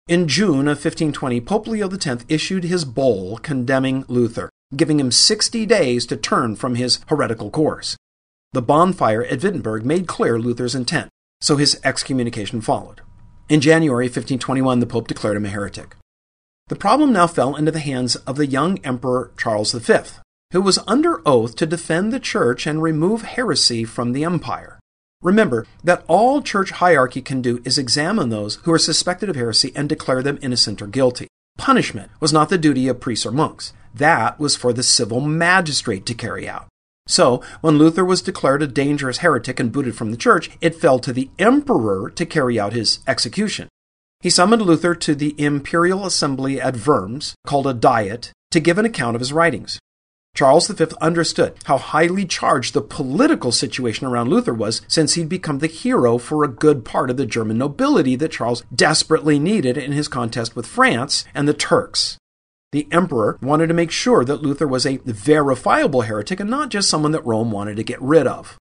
In 0.09 0.27
June 0.27 0.69
of 0.69 0.79
1520, 0.79 1.43
Pope 1.43 1.67
Leo 1.67 1.91
X 1.91 2.25
issued 2.31 2.65
his 2.65 2.87
bull 2.87 3.37
condemning 3.37 4.07
Luther, 4.09 4.49
giving 4.77 5.01
him 5.01 5.11
60 5.11 5.67
days 5.67 6.07
to 6.07 6.17
turn 6.17 6.57
from 6.57 6.75
his 6.75 7.01
heretical 7.09 7.51
course. 7.51 7.97
The 8.53 8.63
bonfire 8.63 9.25
at 9.25 9.43
Wittenberg 9.43 9.85
made 9.85 10.07
clear 10.07 10.39
Luther's 10.39 10.75
intent, 10.75 11.09
so 11.41 11.57
his 11.57 11.79
excommunication 11.85 12.61
followed. 12.61 13.01
In 13.49 13.61
January 13.61 14.07
1521, 14.07 14.81
the 14.81 14.87
Pope 14.87 15.09
declared 15.09 15.37
him 15.37 15.47
a 15.47 15.49
heretic. 15.49 15.97
The 16.69 16.77
problem 16.77 17.13
now 17.13 17.27
fell 17.27 17.57
into 17.57 17.71
the 17.71 17.79
hands 17.81 18.17
of 18.17 18.37
the 18.37 18.47
young 18.47 18.79
Emperor 18.85 19.33
Charles 19.39 19.73
V, 19.73 19.99
who 20.53 20.61
was 20.61 20.79
under 20.87 21.27
oath 21.27 21.57
to 21.57 21.67
defend 21.67 22.13
the 22.13 22.21
Church 22.21 22.67
and 22.67 22.83
remove 22.83 23.23
heresy 23.23 23.85
from 23.85 24.13
the 24.13 24.25
empire. 24.25 24.79
Remember 25.23 25.67
that 25.83 26.05
all 26.07 26.43
church 26.43 26.71
hierarchy 26.71 27.21
can 27.21 27.43
do 27.43 27.61
is 27.65 27.77
examine 27.77 28.29
those 28.29 28.57
who 28.63 28.73
are 28.73 28.79
suspected 28.79 29.29
of 29.29 29.35
heresy 29.35 29.73
and 29.75 29.89
declare 29.89 30.23
them 30.23 30.39
innocent 30.41 30.81
or 30.81 30.87
guilty. 30.87 31.27
Punishment 31.57 32.11
was 32.21 32.33
not 32.33 32.51
the 32.51 32.59
duty 32.59 32.87
of 32.87 33.01
priests 33.01 33.27
or 33.27 33.33
monks. 33.33 33.73
That 33.95 34.39
was 34.39 34.57
for 34.57 34.73
the 34.73 34.83
civil 34.83 35.21
magistrate 35.21 36.07
to 36.07 36.15
carry 36.15 36.49
out. 36.49 36.69
So, 37.07 37.43
when 37.63 37.79
Luther 37.79 38.05
was 38.05 38.21
declared 38.21 38.63
a 38.63 38.67
dangerous 38.67 39.19
heretic 39.19 39.59
and 39.59 39.73
booted 39.73 39.97
from 39.97 40.11
the 40.11 40.17
church, 40.17 40.51
it 40.61 40.75
fell 40.75 40.99
to 40.99 41.13
the 41.13 41.31
emperor 41.39 42.11
to 42.11 42.27
carry 42.27 42.61
out 42.61 42.75
his 42.75 42.99
execution. 43.07 43.69
He 44.21 44.31
summoned 44.31 44.63
Luther 44.63 44.95
to 44.95 45.15
the 45.15 45.35
imperial 45.39 46.05
assembly 46.05 46.61
at 46.61 46.87
Worms, 46.87 47.35
called 47.47 47.67
a 47.67 47.73
diet, 47.73 48.33
to 48.51 48.61
give 48.61 48.77
an 48.77 48.85
account 48.85 49.15
of 49.15 49.21
his 49.21 49.33
writings. 49.33 49.79
Charles 50.35 50.69
V 50.69 50.87
understood 51.01 51.57
how 51.65 51.79
highly 51.79 52.25
charged 52.25 52.75
the 52.75 52.83
political 52.83 53.53
situation 53.53 54.07
around 54.07 54.29
Luther 54.29 54.55
was 54.55 54.83
since 54.87 55.15
he'd 55.15 55.29
become 55.29 55.59
the 55.59 55.67
hero 55.67 56.19
for 56.19 56.45
a 56.45 56.49
good 56.49 56.85
part 56.85 57.11
of 57.11 57.17
the 57.17 57.27
German 57.27 57.59
nobility 57.59 58.15
that 58.17 58.33
Charles 58.33 58.63
desperately 58.73 59.39
needed 59.39 59.77
in 59.77 59.93
his 59.93 60.09
contest 60.09 60.55
with 60.55 60.67
France 60.67 61.25
and 61.35 61.49
the 61.49 61.55
Turks. 61.55 62.19
The 62.73 62.87
emperor 62.93 63.39
wanted 63.41 63.69
to 63.69 63.75
make 63.75 63.91
sure 63.91 64.25
that 64.25 64.43
Luther 64.43 64.69
was 64.69 64.85
a 64.85 64.99
verifiable 65.05 66.03
heretic 66.03 66.39
and 66.39 66.51
not 66.51 66.69
just 66.69 66.91
someone 66.91 67.13
that 67.13 67.25
Rome 67.25 67.51
wanted 67.51 67.77
to 67.77 67.83
get 67.83 68.01
rid 68.03 68.27
of. 68.27 68.59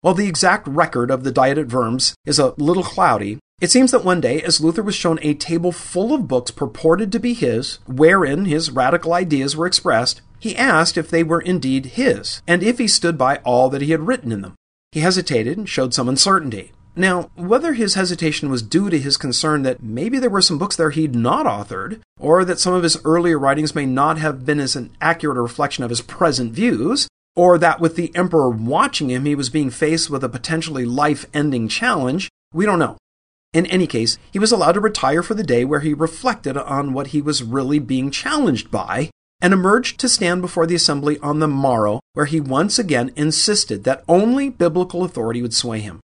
While 0.00 0.14
the 0.14 0.28
exact 0.28 0.68
record 0.68 1.10
of 1.10 1.24
the 1.24 1.32
Diet 1.32 1.58
at 1.58 1.72
Worms 1.72 2.14
is 2.24 2.38
a 2.38 2.54
little 2.56 2.84
cloudy, 2.84 3.38
it 3.60 3.72
seems 3.72 3.90
that 3.90 4.04
one 4.04 4.20
day, 4.20 4.40
as 4.42 4.60
Luther 4.60 4.82
was 4.82 4.94
shown 4.94 5.18
a 5.20 5.34
table 5.34 5.72
full 5.72 6.14
of 6.14 6.28
books 6.28 6.52
purported 6.52 7.10
to 7.10 7.18
be 7.18 7.34
his, 7.34 7.80
wherein 7.86 8.44
his 8.44 8.70
radical 8.70 9.12
ideas 9.12 9.56
were 9.56 9.66
expressed, 9.66 10.20
he 10.38 10.56
asked 10.56 10.96
if 10.96 11.10
they 11.10 11.24
were 11.24 11.40
indeed 11.40 11.86
his, 11.86 12.40
and 12.46 12.62
if 12.62 12.78
he 12.78 12.86
stood 12.86 13.18
by 13.18 13.38
all 13.38 13.68
that 13.70 13.82
he 13.82 13.90
had 13.90 14.06
written 14.06 14.30
in 14.30 14.42
them. 14.42 14.54
He 14.92 15.00
hesitated 15.00 15.58
and 15.58 15.68
showed 15.68 15.92
some 15.92 16.08
uncertainty. 16.08 16.70
Now, 16.98 17.30
whether 17.36 17.74
his 17.74 17.94
hesitation 17.94 18.50
was 18.50 18.60
due 18.60 18.90
to 18.90 18.98
his 18.98 19.16
concern 19.16 19.62
that 19.62 19.80
maybe 19.80 20.18
there 20.18 20.28
were 20.28 20.42
some 20.42 20.58
books 20.58 20.74
there 20.74 20.90
he'd 20.90 21.14
not 21.14 21.46
authored, 21.46 22.00
or 22.18 22.44
that 22.44 22.58
some 22.58 22.74
of 22.74 22.82
his 22.82 22.98
earlier 23.04 23.38
writings 23.38 23.72
may 23.72 23.86
not 23.86 24.18
have 24.18 24.44
been 24.44 24.58
as 24.58 24.74
an 24.74 24.90
accurate 25.00 25.38
reflection 25.38 25.84
of 25.84 25.90
his 25.90 26.00
present 26.00 26.52
views, 26.52 27.06
or 27.36 27.56
that 27.56 27.78
with 27.78 27.94
the 27.94 28.10
emperor 28.16 28.50
watching 28.50 29.10
him 29.10 29.26
he 29.26 29.36
was 29.36 29.48
being 29.48 29.70
faced 29.70 30.10
with 30.10 30.24
a 30.24 30.28
potentially 30.28 30.84
life 30.84 31.24
ending 31.32 31.68
challenge, 31.68 32.28
we 32.52 32.66
don't 32.66 32.80
know. 32.80 32.96
In 33.52 33.66
any 33.66 33.86
case, 33.86 34.18
he 34.32 34.40
was 34.40 34.50
allowed 34.50 34.72
to 34.72 34.80
retire 34.80 35.22
for 35.22 35.34
the 35.34 35.44
day 35.44 35.64
where 35.64 35.80
he 35.80 35.94
reflected 35.94 36.56
on 36.56 36.92
what 36.92 37.08
he 37.08 37.22
was 37.22 37.44
really 37.44 37.78
being 37.78 38.10
challenged 38.10 38.72
by 38.72 39.10
and 39.40 39.52
emerged 39.52 40.00
to 40.00 40.08
stand 40.08 40.42
before 40.42 40.66
the 40.66 40.74
assembly 40.74 41.16
on 41.20 41.38
the 41.38 41.46
morrow, 41.46 42.00
where 42.14 42.26
he 42.26 42.40
once 42.40 42.76
again 42.76 43.12
insisted 43.14 43.84
that 43.84 44.02
only 44.08 44.50
biblical 44.50 45.04
authority 45.04 45.40
would 45.40 45.54
sway 45.54 45.78
him. 45.78 46.00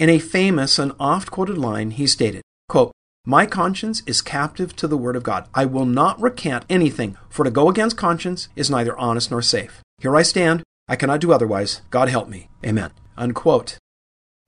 In 0.00 0.08
a 0.08 0.18
famous 0.18 0.78
and 0.78 0.92
oft 0.98 1.30
quoted 1.30 1.58
line, 1.58 1.90
he 1.90 2.06
stated, 2.06 2.40
quote, 2.70 2.90
My 3.26 3.44
conscience 3.44 4.02
is 4.06 4.22
captive 4.22 4.74
to 4.76 4.88
the 4.88 4.96
word 4.96 5.14
of 5.14 5.22
God. 5.22 5.46
I 5.52 5.66
will 5.66 5.84
not 5.84 6.18
recant 6.18 6.64
anything, 6.70 7.18
for 7.28 7.44
to 7.44 7.50
go 7.50 7.68
against 7.68 7.98
conscience 7.98 8.48
is 8.56 8.70
neither 8.70 8.96
honest 8.96 9.30
nor 9.30 9.42
safe. 9.42 9.82
Here 9.98 10.16
I 10.16 10.22
stand. 10.22 10.62
I 10.88 10.96
cannot 10.96 11.20
do 11.20 11.32
otherwise. 11.32 11.82
God 11.90 12.08
help 12.08 12.30
me. 12.30 12.48
Amen. 12.64 12.92
Unquote. 13.18 13.76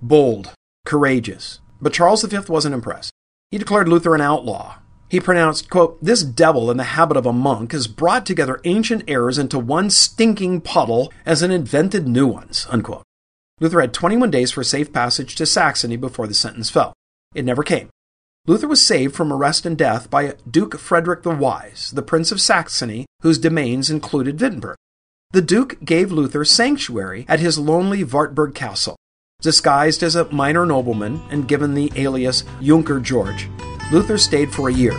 Bold, 0.00 0.54
courageous, 0.86 1.60
but 1.82 1.92
Charles 1.92 2.22
V 2.22 2.38
wasn't 2.48 2.74
impressed. 2.74 3.12
He 3.50 3.58
declared 3.58 3.88
Luther 3.88 4.14
an 4.14 4.22
outlaw. 4.22 4.76
He 5.10 5.20
pronounced, 5.20 5.68
quote, 5.68 6.02
This 6.02 6.22
devil 6.22 6.70
in 6.70 6.78
the 6.78 6.94
habit 6.96 7.18
of 7.18 7.26
a 7.26 7.32
monk 7.32 7.72
has 7.72 7.88
brought 7.88 8.24
together 8.24 8.58
ancient 8.64 9.04
errors 9.06 9.36
into 9.36 9.58
one 9.58 9.90
stinking 9.90 10.62
puddle 10.62 11.12
as 11.26 11.42
an 11.42 11.50
invented 11.50 12.08
new 12.08 12.26
ones, 12.26 12.66
unquote. 12.70 13.04
Luther 13.62 13.80
had 13.80 13.94
21 13.94 14.28
days 14.32 14.50
for 14.50 14.64
safe 14.64 14.92
passage 14.92 15.36
to 15.36 15.46
Saxony 15.46 15.96
before 15.96 16.26
the 16.26 16.34
sentence 16.34 16.68
fell. 16.68 16.92
It 17.32 17.44
never 17.44 17.62
came. 17.62 17.90
Luther 18.44 18.66
was 18.66 18.84
saved 18.84 19.14
from 19.14 19.32
arrest 19.32 19.64
and 19.64 19.78
death 19.78 20.10
by 20.10 20.34
Duke 20.50 20.80
Frederick 20.80 21.22
the 21.22 21.30
Wise, 21.30 21.92
the 21.94 22.02
Prince 22.02 22.32
of 22.32 22.40
Saxony, 22.40 23.06
whose 23.20 23.38
domains 23.38 23.88
included 23.88 24.40
Wittenberg. 24.40 24.74
The 25.30 25.42
Duke 25.42 25.78
gave 25.84 26.10
Luther 26.10 26.44
sanctuary 26.44 27.24
at 27.28 27.38
his 27.38 27.56
lonely 27.56 28.02
Wartburg 28.02 28.56
castle. 28.56 28.96
Disguised 29.42 30.02
as 30.02 30.16
a 30.16 30.30
minor 30.32 30.66
nobleman 30.66 31.22
and 31.30 31.46
given 31.46 31.74
the 31.74 31.92
alias 31.94 32.42
Junker 32.60 32.98
George, 32.98 33.48
Luther 33.92 34.18
stayed 34.18 34.52
for 34.52 34.70
a 34.70 34.74
year. 34.74 34.98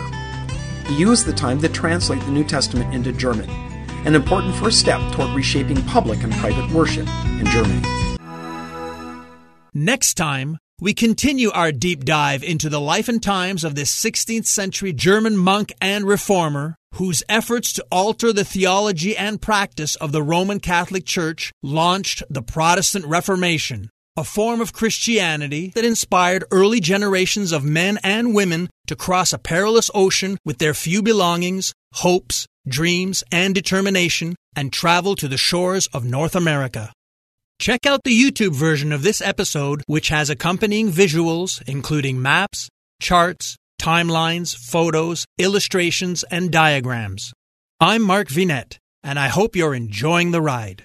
He 0.86 0.96
used 0.96 1.26
the 1.26 1.34
time 1.34 1.60
to 1.60 1.68
translate 1.68 2.20
the 2.22 2.30
New 2.30 2.44
Testament 2.44 2.94
into 2.94 3.12
German, 3.12 3.50
an 4.06 4.14
important 4.14 4.54
first 4.54 4.80
step 4.80 5.00
toward 5.12 5.36
reshaping 5.36 5.82
public 5.82 6.22
and 6.22 6.32
private 6.32 6.70
worship 6.72 7.06
in 7.38 7.44
Germany. 7.44 8.03
Next 9.76 10.14
time, 10.14 10.58
we 10.80 10.94
continue 10.94 11.50
our 11.50 11.72
deep 11.72 12.04
dive 12.04 12.44
into 12.44 12.68
the 12.68 12.80
life 12.80 13.08
and 13.08 13.20
times 13.20 13.64
of 13.64 13.74
this 13.74 13.90
16th 13.92 14.46
century 14.46 14.92
German 14.92 15.36
monk 15.36 15.72
and 15.80 16.04
reformer 16.04 16.76
whose 16.94 17.24
efforts 17.28 17.72
to 17.72 17.86
alter 17.90 18.32
the 18.32 18.44
theology 18.44 19.16
and 19.16 19.42
practice 19.42 19.96
of 19.96 20.12
the 20.12 20.22
Roman 20.22 20.60
Catholic 20.60 21.04
Church 21.04 21.50
launched 21.60 22.22
the 22.30 22.40
Protestant 22.40 23.04
Reformation, 23.06 23.90
a 24.16 24.22
form 24.22 24.60
of 24.60 24.72
Christianity 24.72 25.72
that 25.74 25.84
inspired 25.84 26.44
early 26.52 26.78
generations 26.78 27.50
of 27.50 27.64
men 27.64 27.98
and 28.04 28.32
women 28.32 28.70
to 28.86 28.94
cross 28.94 29.32
a 29.32 29.38
perilous 29.38 29.90
ocean 29.92 30.38
with 30.44 30.58
their 30.58 30.72
few 30.72 31.02
belongings, 31.02 31.72
hopes, 31.94 32.46
dreams, 32.68 33.24
and 33.32 33.56
determination 33.56 34.36
and 34.54 34.72
travel 34.72 35.16
to 35.16 35.26
the 35.26 35.36
shores 35.36 35.88
of 35.88 36.04
North 36.04 36.36
America. 36.36 36.92
Check 37.58 37.86
out 37.86 38.00
the 38.04 38.10
YouTube 38.10 38.54
version 38.54 38.92
of 38.92 39.02
this 39.02 39.20
episode, 39.20 39.82
which 39.86 40.08
has 40.08 40.28
accompanying 40.28 40.90
visuals, 40.90 41.62
including 41.66 42.20
maps, 42.20 42.68
charts, 43.00 43.56
timelines, 43.80 44.56
photos, 44.56 45.24
illustrations, 45.38 46.24
and 46.30 46.50
diagrams. 46.50 47.32
I'm 47.80 48.02
Mark 48.02 48.28
Vinet, 48.28 48.78
and 49.02 49.18
I 49.18 49.28
hope 49.28 49.56
you're 49.56 49.74
enjoying 49.74 50.32
the 50.32 50.42
ride. 50.42 50.84